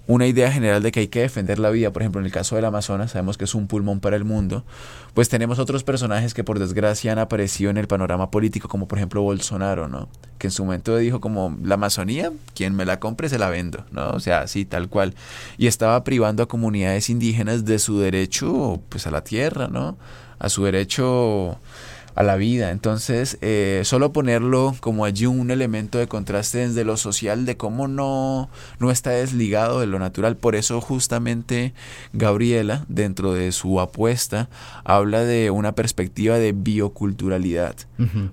una 0.08 0.26
idea 0.26 0.50
general 0.50 0.82
de 0.82 0.90
que 0.90 1.00
hay 1.00 1.08
que 1.08 1.20
defender 1.20 1.58
la 1.58 1.68
vida, 1.68 1.92
por 1.92 2.00
ejemplo, 2.00 2.18
en 2.18 2.24
el 2.24 2.32
caso 2.32 2.56
del 2.56 2.64
Amazonas, 2.64 3.10
sabemos 3.10 3.36
que 3.36 3.44
es 3.44 3.54
un 3.54 3.68
pulmón 3.68 4.00
para 4.00 4.16
el 4.16 4.24
mundo, 4.24 4.64
pues 5.12 5.28
tenemos 5.28 5.58
otros 5.58 5.84
personajes 5.84 6.32
que 6.32 6.44
por 6.44 6.58
desgracia 6.58 7.12
han 7.12 7.18
aparecido 7.18 7.70
en 7.70 7.76
el 7.76 7.86
panorama 7.86 8.30
político, 8.30 8.68
como 8.68 8.88
por 8.88 8.96
ejemplo 8.98 9.20
Bolsonaro, 9.20 9.86
¿no? 9.86 10.08
Que 10.38 10.46
en 10.46 10.50
su 10.50 10.64
momento 10.64 10.96
dijo 10.96 11.20
como, 11.20 11.58
la 11.62 11.74
Amazonía, 11.74 12.32
quien 12.54 12.74
me 12.74 12.86
la 12.86 13.00
compre 13.00 13.28
se 13.28 13.38
la 13.38 13.50
vendo, 13.50 13.84
¿no? 13.92 14.08
O 14.12 14.20
sea, 14.20 14.40
así, 14.40 14.64
tal 14.64 14.88
cual. 14.88 15.14
Y 15.58 15.66
estaba 15.66 16.02
privando 16.04 16.42
a 16.42 16.48
comunidades 16.48 17.10
indígenas 17.10 17.66
de 17.66 17.78
su 17.78 17.98
derecho, 18.00 18.80
pues 18.88 19.06
a 19.06 19.10
la 19.10 19.22
tierra, 19.24 19.68
¿no? 19.68 19.98
A 20.38 20.48
su 20.48 20.64
derecho 20.64 21.58
a 22.18 22.24
la 22.24 22.34
vida. 22.34 22.72
Entonces, 22.72 23.38
eh, 23.42 23.82
solo 23.84 24.12
ponerlo 24.12 24.74
como 24.80 25.04
allí 25.04 25.26
un 25.26 25.52
elemento 25.52 25.98
de 25.98 26.08
contraste 26.08 26.66
desde 26.66 26.82
lo 26.82 26.96
social, 26.96 27.46
de 27.46 27.56
cómo 27.56 27.86
no, 27.86 28.50
no 28.80 28.90
está 28.90 29.10
desligado 29.10 29.78
de 29.78 29.86
lo 29.86 30.00
natural. 30.00 30.36
Por 30.36 30.56
eso 30.56 30.80
justamente 30.80 31.74
Gabriela, 32.12 32.84
dentro 32.88 33.34
de 33.34 33.52
su 33.52 33.80
apuesta, 33.80 34.50
habla 34.82 35.22
de 35.22 35.52
una 35.52 35.76
perspectiva 35.76 36.38
de 36.38 36.50
bioculturalidad. 36.50 37.76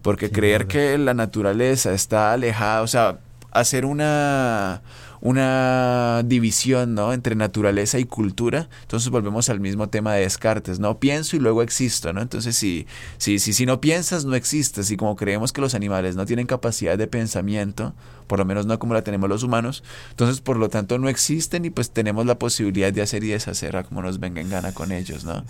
Porque 0.01 0.31
creer 0.31 0.65
que 0.65 0.97
la 0.97 1.13
naturaleza 1.13 1.93
está 1.93 2.33
alejada, 2.33 2.81
o 2.81 2.87
sea, 2.87 3.19
hacer 3.51 3.85
una 3.85 4.81
una 5.25 6.21
división, 6.23 6.93
¿no? 6.93 7.11
Entre 7.11 7.35
naturaleza 7.35 7.97
y 7.97 8.05
cultura. 8.05 8.69
Entonces 8.83 9.09
volvemos 9.09 9.49
al 9.49 9.59
mismo 9.59 9.89
tema 9.89 10.13
de 10.13 10.21
Descartes, 10.21 10.79
¿no? 10.79 10.99
Pienso 10.99 11.35
y 11.35 11.39
luego 11.39 11.63
existo, 11.63 12.13
¿no? 12.13 12.21
Entonces 12.21 12.55
si, 12.55 12.85
si, 13.17 13.39
si, 13.39 13.51
si 13.53 13.65
no 13.65 13.81
piensas, 13.81 14.25
no 14.25 14.35
existes. 14.35 14.91
Y 14.91 14.97
como 14.97 15.15
creemos 15.15 15.51
que 15.51 15.61
los 15.61 15.73
animales 15.73 16.15
no 16.15 16.27
tienen 16.27 16.45
capacidad 16.45 16.95
de 16.95 17.07
pensamiento, 17.07 17.95
por 18.27 18.39
lo 18.39 18.45
menos 18.45 18.65
no 18.65 18.77
como 18.79 18.93
la 18.93 19.03
tenemos 19.03 19.29
los 19.29 19.43
humanos, 19.43 19.83
entonces 20.09 20.41
por 20.41 20.57
lo 20.57 20.69
tanto 20.69 20.97
no 20.97 21.09
existen 21.09 21.65
y 21.65 21.69
pues 21.69 21.91
tenemos 21.91 22.25
la 22.25 22.39
posibilidad 22.39 22.91
de 22.91 23.01
hacer 23.01 23.23
y 23.23 23.29
deshacer 23.29 23.77
a 23.77 23.83
como 23.83 24.01
nos 24.01 24.19
venga 24.19 24.41
en 24.41 24.49
gana 24.49 24.73
con 24.73 24.91
ellos, 24.91 25.25
¿no? 25.25 25.43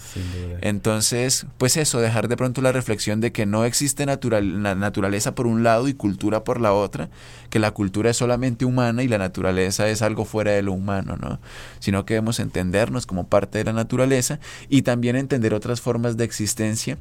Entonces, 0.61 1.45
pues 1.57 1.78
eso, 1.78 1.99
dejar 1.99 2.28
de 2.28 2.38
pronto 2.38 2.61
la 2.61 2.71
reflexión 2.71 3.21
de 3.21 3.32
que 3.32 3.45
no 3.45 3.65
existe 3.65 4.05
natural, 4.05 4.61
naturaleza 4.61 5.36
por 5.36 5.47
un 5.47 5.63
lado 5.63 5.88
y 5.88 5.93
cultura 5.93 6.43
por 6.43 6.61
la 6.61 6.73
otra, 6.73 7.09
que 7.49 7.59
la 7.59 7.71
cultura 7.71 8.09
es 8.09 8.17
solamente 8.17 8.65
humana 8.65 9.03
y 9.03 9.07
la 9.07 9.17
naturaleza 9.17 9.88
es 9.89 10.01
algo 10.01 10.26
fuera 10.26 10.51
de 10.51 10.61
lo 10.61 10.73
humano, 10.73 11.17
¿no? 11.17 11.39
Sino 11.80 12.05
que 12.05 12.15
debemos 12.15 12.39
entendernos 12.39 13.05
como 13.05 13.28
parte 13.28 13.57
de 13.57 13.63
la 13.65 13.73
naturaleza 13.73 14.39
y 14.69 14.82
también 14.82 15.15
entender 15.15 15.53
otras 15.53 15.82
formas 15.82 16.17
de 16.17 16.23
existencia 16.23 16.97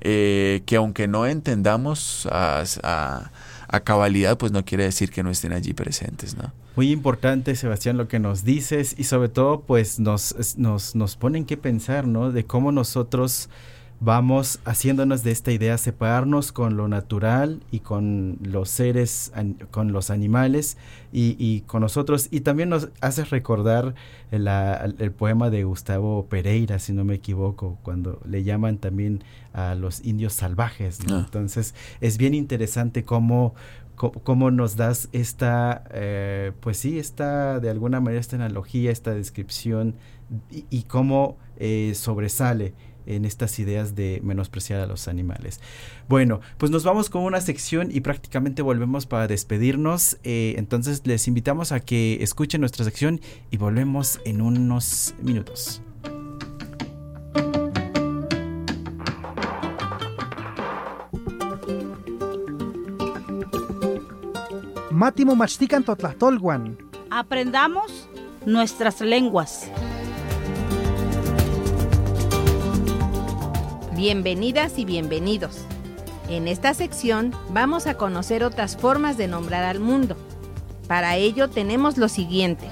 eh, 0.00 0.62
que 0.64 0.76
aunque 0.76 1.08
no 1.08 1.26
entendamos 1.26 2.28
a, 2.30 2.62
a 2.84 3.30
a 3.68 3.80
cabalidad, 3.80 4.38
pues 4.38 4.50
no 4.50 4.64
quiere 4.64 4.84
decir 4.84 5.10
que 5.10 5.22
no 5.22 5.30
estén 5.30 5.52
allí 5.52 5.74
presentes, 5.74 6.36
¿no? 6.36 6.52
Muy 6.74 6.90
importante, 6.90 7.54
Sebastián, 7.54 7.96
lo 7.96 8.08
que 8.08 8.18
nos 8.18 8.44
dices 8.44 8.94
y 8.96 9.04
sobre 9.04 9.28
todo, 9.28 9.60
pues 9.60 10.00
nos, 10.00 10.56
nos, 10.56 10.94
nos 10.94 11.16
ponen 11.16 11.44
que 11.44 11.56
pensar, 11.56 12.06
¿no? 12.06 12.32
De 12.32 12.44
cómo 12.44 12.72
nosotros 12.72 13.50
vamos 14.00 14.60
haciéndonos 14.64 15.24
de 15.24 15.32
esta 15.32 15.50
idea 15.50 15.76
separarnos 15.76 16.52
con 16.52 16.76
lo 16.76 16.86
natural 16.86 17.60
y 17.70 17.80
con 17.80 18.38
los 18.42 18.70
seres, 18.70 19.32
con 19.70 19.92
los 19.92 20.10
animales 20.10 20.76
y, 21.12 21.60
con 21.62 21.82
nosotros. 21.82 22.28
Y 22.30 22.40
también 22.40 22.68
nos 22.68 22.90
hace 23.00 23.24
recordar 23.24 23.94
el, 24.30 25.12
poema 25.12 25.50
de 25.50 25.64
Gustavo 25.64 26.26
Pereira, 26.26 26.78
si 26.78 26.92
no 26.92 27.04
me 27.04 27.14
equivoco, 27.14 27.78
cuando 27.82 28.20
le 28.24 28.44
llaman 28.44 28.78
también 28.78 29.24
a 29.52 29.74
los 29.74 30.04
indios 30.04 30.32
salvajes. 30.32 31.00
Ah. 31.10 31.22
Entonces 31.24 31.74
es 32.00 32.18
bien 32.18 32.34
interesante 32.34 33.04
cómo, 33.04 33.54
cómo 33.96 34.52
nos 34.52 34.76
das 34.76 35.08
esta, 35.12 35.82
eh, 35.90 36.52
pues 36.60 36.76
sí, 36.76 37.00
esta, 37.00 37.58
de 37.58 37.70
alguna 37.70 38.00
manera, 38.00 38.20
esta 38.20 38.36
analogía, 38.36 38.92
esta 38.92 39.12
descripción 39.12 39.96
y, 40.50 40.82
cómo 40.82 41.38
eh, 41.56 41.92
sobresale 41.94 42.74
en 43.08 43.24
estas 43.24 43.58
ideas 43.58 43.96
de 43.96 44.20
menospreciar 44.22 44.80
a 44.80 44.86
los 44.86 45.08
animales. 45.08 45.60
Bueno, 46.08 46.40
pues 46.58 46.70
nos 46.70 46.84
vamos 46.84 47.10
con 47.10 47.22
una 47.22 47.40
sección 47.40 47.88
y 47.90 48.00
prácticamente 48.00 48.62
volvemos 48.62 49.06
para 49.06 49.26
despedirnos. 49.26 50.18
Eh, 50.22 50.54
entonces 50.58 51.02
les 51.04 51.26
invitamos 51.26 51.72
a 51.72 51.80
que 51.80 52.22
escuchen 52.22 52.60
nuestra 52.60 52.84
sección 52.84 53.20
y 53.50 53.56
volvemos 53.56 54.20
en 54.24 54.40
unos 54.40 55.14
minutos. 55.20 55.82
Mátimo 64.90 65.36
Mastican 65.36 65.84
Aprendamos 67.10 68.08
nuestras 68.44 69.00
lenguas. 69.00 69.70
Bienvenidas 73.98 74.78
y 74.78 74.84
bienvenidos. 74.84 75.66
En 76.28 76.46
esta 76.46 76.72
sección 76.72 77.34
vamos 77.50 77.88
a 77.88 77.94
conocer 77.94 78.44
otras 78.44 78.76
formas 78.76 79.16
de 79.16 79.26
nombrar 79.26 79.64
al 79.64 79.80
mundo. 79.80 80.16
Para 80.86 81.16
ello 81.16 81.50
tenemos 81.50 81.98
lo 81.98 82.08
siguiente. 82.08 82.68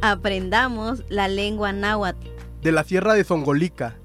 Aprendamos 0.00 1.04
la 1.08 1.28
lengua 1.28 1.72
náhuatl. 1.72 2.26
De 2.60 2.72
la 2.72 2.82
Sierra 2.82 3.14
de 3.14 3.22
Zongolica, 3.22 3.98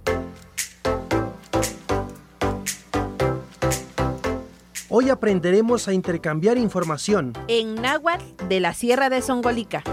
Hoy 4.99 5.11
aprenderemos 5.11 5.87
a 5.87 5.93
intercambiar 5.93 6.57
información 6.57 7.33
en 7.47 7.75
náhuatl 7.75 8.47
de 8.49 8.59
la 8.59 8.73
Sierra 8.73 9.11
de 9.11 9.21
Songolica. 9.21 9.83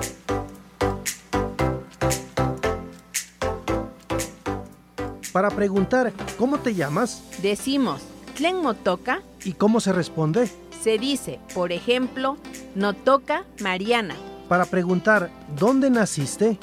Para 5.31 5.51
preguntar 5.51 6.11
¿cómo 6.39 6.57
te 6.57 6.75
llamas? 6.75 7.23
Decimos 7.43 8.01
Tlen 8.35 8.63
Motoca. 8.63 9.21
¿Y 9.45 9.53
cómo 9.53 9.81
se 9.81 9.93
responde? 9.93 10.49
Se 10.83 10.97
dice, 10.97 11.39
por 11.53 11.73
ejemplo, 11.73 12.39
no 12.75 12.95
toca 12.95 13.45
Mariana. 13.61 14.17
Para 14.49 14.65
preguntar 14.65 15.29
¿dónde 15.59 15.91
naciste? 15.91 16.57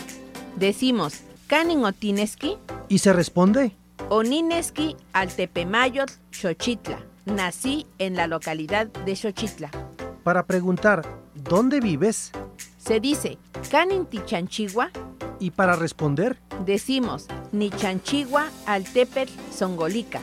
Decimos 0.56 1.22
Canin 1.46 1.86
Otineski. 1.86 2.58
¿Y 2.88 2.98
se 2.98 3.14
responde? 3.14 3.76
Onineski 4.10 4.96
Altepemayot, 5.14 6.10
Xochitla. 6.32 7.11
Nací 7.26 7.86
en 8.00 8.16
la 8.16 8.28
localidad 8.28 8.88
de 8.88 9.16
Xochitla. 9.16 9.70
Para 10.24 10.46
preguntar 10.48 11.04
¿dónde 11.36 11.80
vives? 11.80 12.32
Se 12.78 13.00
dice 13.00 13.38
Canin 13.70 14.06
Tichanchigua. 14.06 14.90
¿Y 15.40 15.52
para 15.52 15.76
responder? 15.76 16.38
Decimos 16.66 17.28
Nichanchigua 17.52 18.48
Altepetl 18.66 19.32
Songolica. 19.52 20.22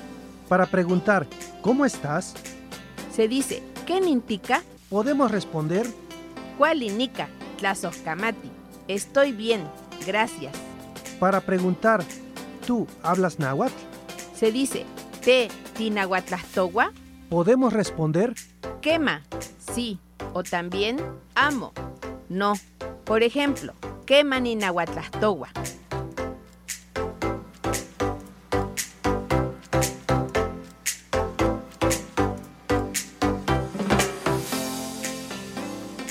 Para 0.49 0.67
preguntar 0.67 1.27
¿cómo 1.63 1.85
estás? 1.85 2.35
Se 3.13 3.29
dice 3.29 3.63
Kenintika. 3.87 4.63
Podemos 4.89 5.31
responder 5.31 5.87
Cualinica 6.57 7.29
Tlazoscamati. 7.59 8.51
Estoy 8.89 9.33
bien, 9.33 9.63
gracias. 10.07 10.53
Para 11.21 11.41
preguntar 11.41 12.03
¿tú 12.67 12.87
hablas 13.03 13.39
náhuatl? 13.39 13.75
Se 14.35 14.51
dice 14.51 14.85
Te 15.25 15.49
Tinahuatlastogua. 15.79 16.93
Podemos 17.31 17.73
responder 17.73 18.35
Quema, 18.81 19.23
sí. 19.61 20.01
O 20.35 20.43
también 20.43 20.97
amo, 21.37 21.73
no. 22.29 22.55
Por 23.05 23.23
ejemplo, 23.23 23.75
quema 24.05 24.41
ni 24.41 24.57
nahuatlastogua. 24.57 25.51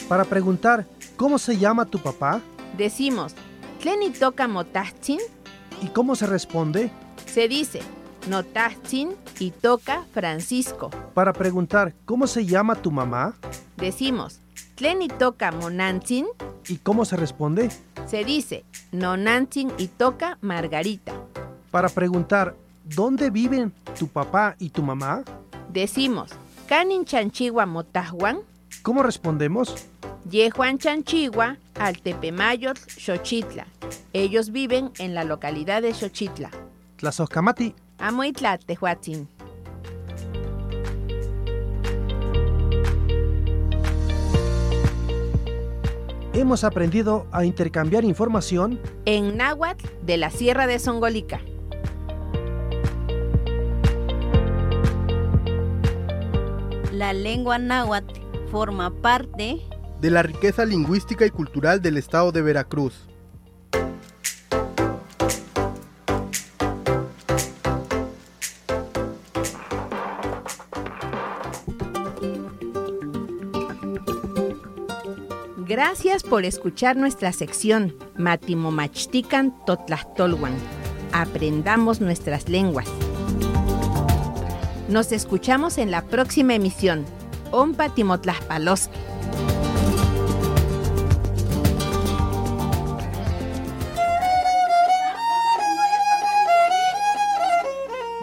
Para 0.08 0.24
preguntar 0.24 0.86
¿cómo 1.18 1.38
se 1.38 1.58
llama 1.58 1.84
tu 1.84 2.00
papá? 2.00 2.40
Decimos 2.78 3.36
Tleni 3.82 4.12
toca 4.12 4.48
motachtzin. 4.48 5.20
¿Y 5.82 5.88
cómo 5.88 6.16
se 6.16 6.26
responde? 6.26 6.90
Se 7.26 7.50
dice 7.50 7.82
Notachtzin 8.28 9.16
y 9.40 9.52
toca 9.52 10.06
Francisco. 10.14 10.90
Para 11.14 11.34
preguntar 11.34 11.94
¿cómo 12.06 12.28
se 12.28 12.46
llama 12.46 12.76
tu 12.76 12.92
mamá? 12.92 13.34
Decimos 13.78 14.40
Tleni 14.76 15.08
toca 15.08 15.52
Monantzin. 15.52 16.28
¿Y 16.68 16.78
cómo 16.78 17.06
se 17.06 17.16
responde? 17.16 17.72
Se 18.06 18.24
dice 18.24 18.64
Nonantzin 18.92 19.72
y 19.78 19.88
toca 19.88 20.38
Margarita. 20.42 21.14
Para 21.72 21.90
preguntar 21.90 22.56
¿dónde 22.84 23.30
viven 23.30 23.74
tu 23.98 24.08
papá 24.08 24.56
y 24.60 24.70
tu 24.70 24.84
mamá? 24.84 25.24
Decimos 25.72 26.32
Canin 26.68 27.06
Chanchigua 27.06 27.66
Motahuan. 27.66 28.40
¿Cómo 28.84 29.04
respondemos? 29.04 29.88
Yehuan 30.30 30.78
Chanchigua, 30.78 31.58
Altepemayor, 31.80 32.78
Xochitla. 32.78 33.68
Ellos 34.12 34.52
viven 34.52 34.92
en 34.98 35.16
la 35.16 35.24
localidad 35.24 35.82
de 35.82 35.94
Xochitla. 35.94 36.52
Tlazoscamati. 36.98 37.74
Amoitla, 38.00 38.58
Tehuatzin. 38.60 39.28
Hemos 46.34 46.64
aprendido 46.64 47.26
a 47.32 47.46
intercambiar 47.46 48.06
información 48.06 48.80
En 49.06 49.38
náhuatl 49.38 49.88
de 50.04 50.18
la 50.18 50.30
Sierra 50.30 50.68
de 50.68 50.78
Songolica. 50.78 51.42
La 56.92 57.14
lengua 57.14 57.58
náhuatl 57.58 58.22
forma 58.52 58.92
parte 59.02 59.62
de 60.00 60.12
la 60.12 60.22
riqueza 60.22 60.64
lingüística 60.64 61.26
y 61.26 61.32
cultural 61.32 61.82
del 61.82 61.98
estado 61.98 62.32
de 62.32 62.44
Veracruz. 62.44 63.08
Gracias 75.90 76.22
por 76.22 76.44
escuchar 76.44 76.98
nuestra 76.98 77.32
sección 77.32 77.96
Matimomachtican 78.18 79.56
Totlachtolwan. 79.66 80.54
Aprendamos 81.14 82.02
nuestras 82.02 82.50
lenguas. 82.50 82.90
Nos 84.90 85.14
escuchamos 85.14 85.78
en 85.78 85.90
la 85.90 86.02
próxima 86.02 86.56
emisión. 86.56 87.06
Ompa 87.52 87.88
Timotlaspaloski. 87.88 89.00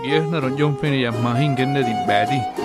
Yes 0.05 0.29
na 0.29 0.41
ron 0.41 0.59
yung 0.59 0.77
fini 0.77 1.01
ya 1.01 1.13
mahingin 1.13 1.73
na 1.73 1.81
din 1.81 1.97
badi. 2.07 2.64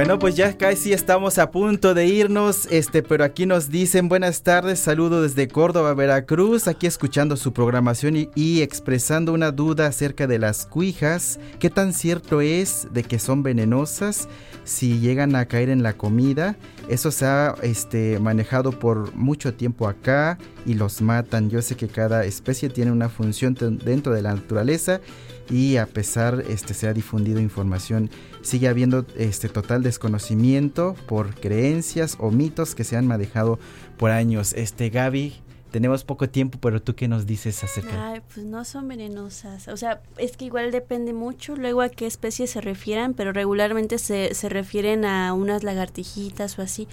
Bueno, 0.00 0.18
pues 0.18 0.34
ya 0.34 0.56
casi 0.56 0.94
estamos 0.94 1.36
a 1.36 1.50
punto 1.50 1.92
de 1.92 2.06
irnos, 2.06 2.66
este, 2.70 3.02
pero 3.02 3.22
aquí 3.22 3.44
nos 3.44 3.68
dicen 3.68 4.08
buenas 4.08 4.42
tardes, 4.42 4.80
saludo 4.80 5.20
desde 5.20 5.46
Córdoba, 5.46 5.92
Veracruz, 5.92 6.68
aquí 6.68 6.86
escuchando 6.86 7.36
su 7.36 7.52
programación 7.52 8.16
y, 8.34 8.62
expresando 8.62 9.34
una 9.34 9.50
duda 9.50 9.88
acerca 9.88 10.26
de 10.26 10.38
las 10.38 10.64
cuijas, 10.64 11.38
qué 11.58 11.68
tan 11.68 11.92
cierto 11.92 12.40
es 12.40 12.88
de 12.92 13.02
que 13.02 13.18
son 13.18 13.42
venenosas 13.42 14.26
si 14.64 15.00
llegan 15.00 15.36
a 15.36 15.44
caer 15.44 15.68
en 15.68 15.82
la 15.82 15.92
comida, 15.92 16.56
eso 16.88 17.10
se 17.10 17.26
ha 17.26 17.54
este, 17.60 18.18
manejado 18.20 18.72
por 18.72 19.14
mucho 19.14 19.52
tiempo 19.52 19.86
acá 19.86 20.38
y 20.64 20.74
los 20.74 21.02
matan, 21.02 21.50
yo 21.50 21.60
sé 21.60 21.76
que 21.76 21.88
cada 21.88 22.24
especie 22.24 22.70
tiene 22.70 22.90
una 22.90 23.10
función 23.10 23.54
dentro 23.84 24.14
de 24.14 24.22
la 24.22 24.34
naturaleza 24.34 25.02
y 25.50 25.76
a 25.76 25.86
pesar 25.86 26.44
este 26.48 26.74
se 26.74 26.88
ha 26.88 26.94
difundido 26.94 27.40
información 27.40 28.08
sigue 28.42 28.68
habiendo 28.68 29.04
este 29.16 29.48
total 29.48 29.82
desconocimiento 29.82 30.94
por 31.06 31.34
creencias 31.34 32.16
o 32.18 32.30
mitos 32.30 32.74
que 32.74 32.84
se 32.84 32.96
han 32.96 33.06
manejado 33.06 33.58
por 33.96 34.10
años 34.10 34.52
este 34.54 34.90
Gaby 34.90 35.34
tenemos 35.70 36.04
poco 36.04 36.28
tiempo 36.28 36.58
pero 36.60 36.82
tú 36.82 36.94
qué 36.94 37.08
nos 37.08 37.26
dices 37.26 37.62
acerca 37.62 38.12
Ay, 38.12 38.22
pues 38.34 38.44
no 38.44 38.64
son 38.64 38.88
venenosas. 38.88 39.68
O 39.68 39.76
sea, 39.76 40.00
es 40.18 40.36
que 40.36 40.46
igual 40.46 40.72
depende 40.72 41.12
mucho 41.12 41.54
luego 41.54 41.80
a 41.80 41.88
qué 41.88 42.06
especie 42.06 42.46
se 42.46 42.60
refieran, 42.60 43.14
pero 43.14 43.32
regularmente 43.32 43.98
se, 43.98 44.34
se 44.34 44.48
refieren 44.48 45.04
a 45.04 45.32
unas 45.32 45.62
lagartijitas 45.62 46.58
o 46.58 46.62
así. 46.62 46.88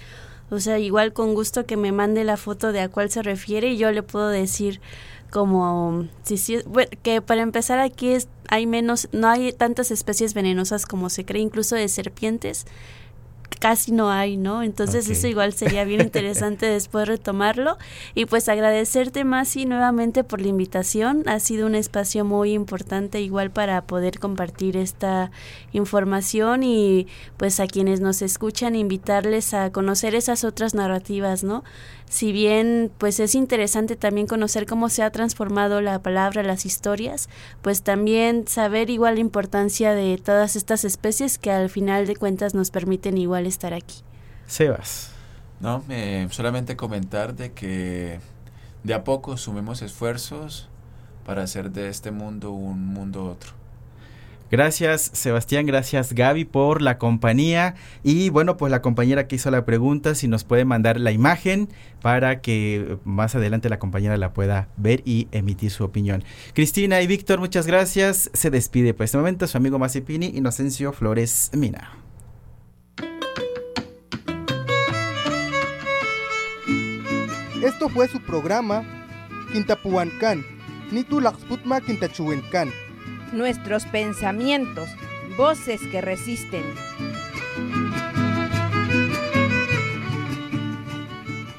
O 0.50 0.60
sea, 0.60 0.78
igual 0.78 1.12
con 1.12 1.34
gusto 1.34 1.66
que 1.66 1.76
me 1.76 1.92
mande 1.92 2.24
la 2.24 2.36
foto 2.36 2.72
de 2.72 2.80
a 2.80 2.88
cuál 2.88 3.10
se 3.10 3.22
refiere 3.22 3.70
y 3.70 3.76
yo 3.76 3.92
le 3.92 4.02
puedo 4.02 4.28
decir 4.28 4.80
como 5.30 6.06
si 6.22 6.38
sí 6.38 6.58
bueno, 6.66 6.90
que 7.02 7.20
para 7.20 7.42
empezar 7.42 7.78
aquí 7.78 8.10
es 8.10 8.28
hay 8.48 8.66
menos 8.66 9.08
no 9.12 9.28
hay 9.28 9.52
tantas 9.52 9.90
especies 9.90 10.34
venenosas 10.34 10.86
como 10.86 11.10
se 11.10 11.24
cree 11.24 11.42
incluso 11.42 11.76
de 11.76 11.88
serpientes 11.88 12.66
casi 13.58 13.92
no 13.92 14.10
hay, 14.10 14.36
¿no? 14.36 14.62
Entonces 14.62 15.08
eso 15.08 15.26
igual 15.26 15.52
sería 15.52 15.84
bien 15.84 16.00
interesante 16.00 16.66
después 16.70 17.08
retomarlo 17.08 17.76
y 18.14 18.26
pues 18.26 18.48
agradecerte 18.48 19.24
Masi 19.24 19.66
nuevamente 19.66 20.24
por 20.24 20.40
la 20.40 20.48
invitación. 20.48 21.24
Ha 21.26 21.40
sido 21.40 21.66
un 21.66 21.74
espacio 21.74 22.24
muy 22.24 22.52
importante 22.52 23.20
igual 23.20 23.50
para 23.50 23.82
poder 23.82 24.18
compartir 24.18 24.76
esta 24.76 25.30
información 25.72 26.62
y 26.62 27.06
pues 27.36 27.60
a 27.60 27.66
quienes 27.66 28.00
nos 28.00 28.22
escuchan 28.22 28.76
invitarles 28.76 29.54
a 29.54 29.70
conocer 29.72 30.14
esas 30.14 30.44
otras 30.44 30.74
narrativas, 30.74 31.44
¿no? 31.44 31.64
Si 32.08 32.32
bien 32.32 32.90
pues 32.96 33.20
es 33.20 33.34
interesante 33.34 33.94
también 33.94 34.26
conocer 34.26 34.64
cómo 34.66 34.88
se 34.88 35.02
ha 35.02 35.10
transformado 35.10 35.82
la 35.82 36.00
palabra, 36.02 36.42
las 36.42 36.64
historias, 36.64 37.28
pues 37.60 37.82
también 37.82 38.48
saber 38.48 38.88
igual 38.88 39.16
la 39.16 39.20
importancia 39.20 39.94
de 39.94 40.16
todas 40.16 40.56
estas 40.56 40.84
especies 40.84 41.38
que 41.38 41.50
al 41.50 41.68
final 41.68 42.06
de 42.06 42.16
cuentas 42.16 42.54
nos 42.54 42.70
permiten 42.70 43.18
igual 43.18 43.37
estar 43.46 43.74
aquí. 43.74 44.02
Sebas 44.46 45.12
No, 45.60 45.84
eh, 45.88 46.26
solamente 46.30 46.76
comentar 46.76 47.34
de 47.34 47.52
que 47.52 48.20
de 48.84 48.94
a 48.94 49.04
poco 49.04 49.36
sumemos 49.36 49.82
esfuerzos 49.82 50.68
para 51.24 51.42
hacer 51.42 51.70
de 51.70 51.88
este 51.88 52.10
mundo 52.10 52.52
un 52.52 52.86
mundo 52.86 53.26
otro. 53.26 53.58
Gracias 54.50 55.10
Sebastián, 55.12 55.66
gracias 55.66 56.14
Gaby 56.14 56.46
por 56.46 56.80
la 56.80 56.96
compañía 56.96 57.74
y 58.02 58.30
bueno 58.30 58.56
pues 58.56 58.70
la 58.70 58.80
compañera 58.80 59.28
que 59.28 59.36
hizo 59.36 59.50
la 59.50 59.66
pregunta 59.66 60.14
si 60.14 60.26
nos 60.26 60.44
puede 60.44 60.64
mandar 60.64 60.98
la 60.98 61.12
imagen 61.12 61.68
para 62.00 62.40
que 62.40 62.96
más 63.04 63.34
adelante 63.34 63.68
la 63.68 63.78
compañera 63.78 64.16
la 64.16 64.32
pueda 64.32 64.68
ver 64.78 65.02
y 65.04 65.28
emitir 65.32 65.70
su 65.70 65.84
opinión. 65.84 66.24
Cristina 66.54 67.02
y 67.02 67.06
Víctor, 67.06 67.40
muchas 67.40 67.66
gracias. 67.66 68.30
Se 68.32 68.50
despide 68.50 68.94
por 68.94 69.04
este 69.04 69.18
momento 69.18 69.46
su 69.46 69.58
amigo 69.58 69.78
Masipini 69.78 70.32
Inocencio 70.34 70.94
Flores 70.94 71.50
Mina. 71.52 72.07
Esto 77.62 77.88
fue 77.88 78.06
su 78.06 78.20
programa 78.20 78.84
Quintapuancan, 79.52 80.44
Nitulaxputma 80.92 81.80
Quintachuencan. 81.80 82.70
Nuestros 83.32 83.84
pensamientos, 83.86 84.88
voces 85.36 85.80
que 85.90 86.00
resisten. 86.00 86.62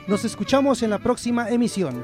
Nos 0.08 0.24
escuchamos 0.24 0.82
en 0.84 0.90
la 0.90 1.00
próxima 1.00 1.50
emisión. 1.50 2.04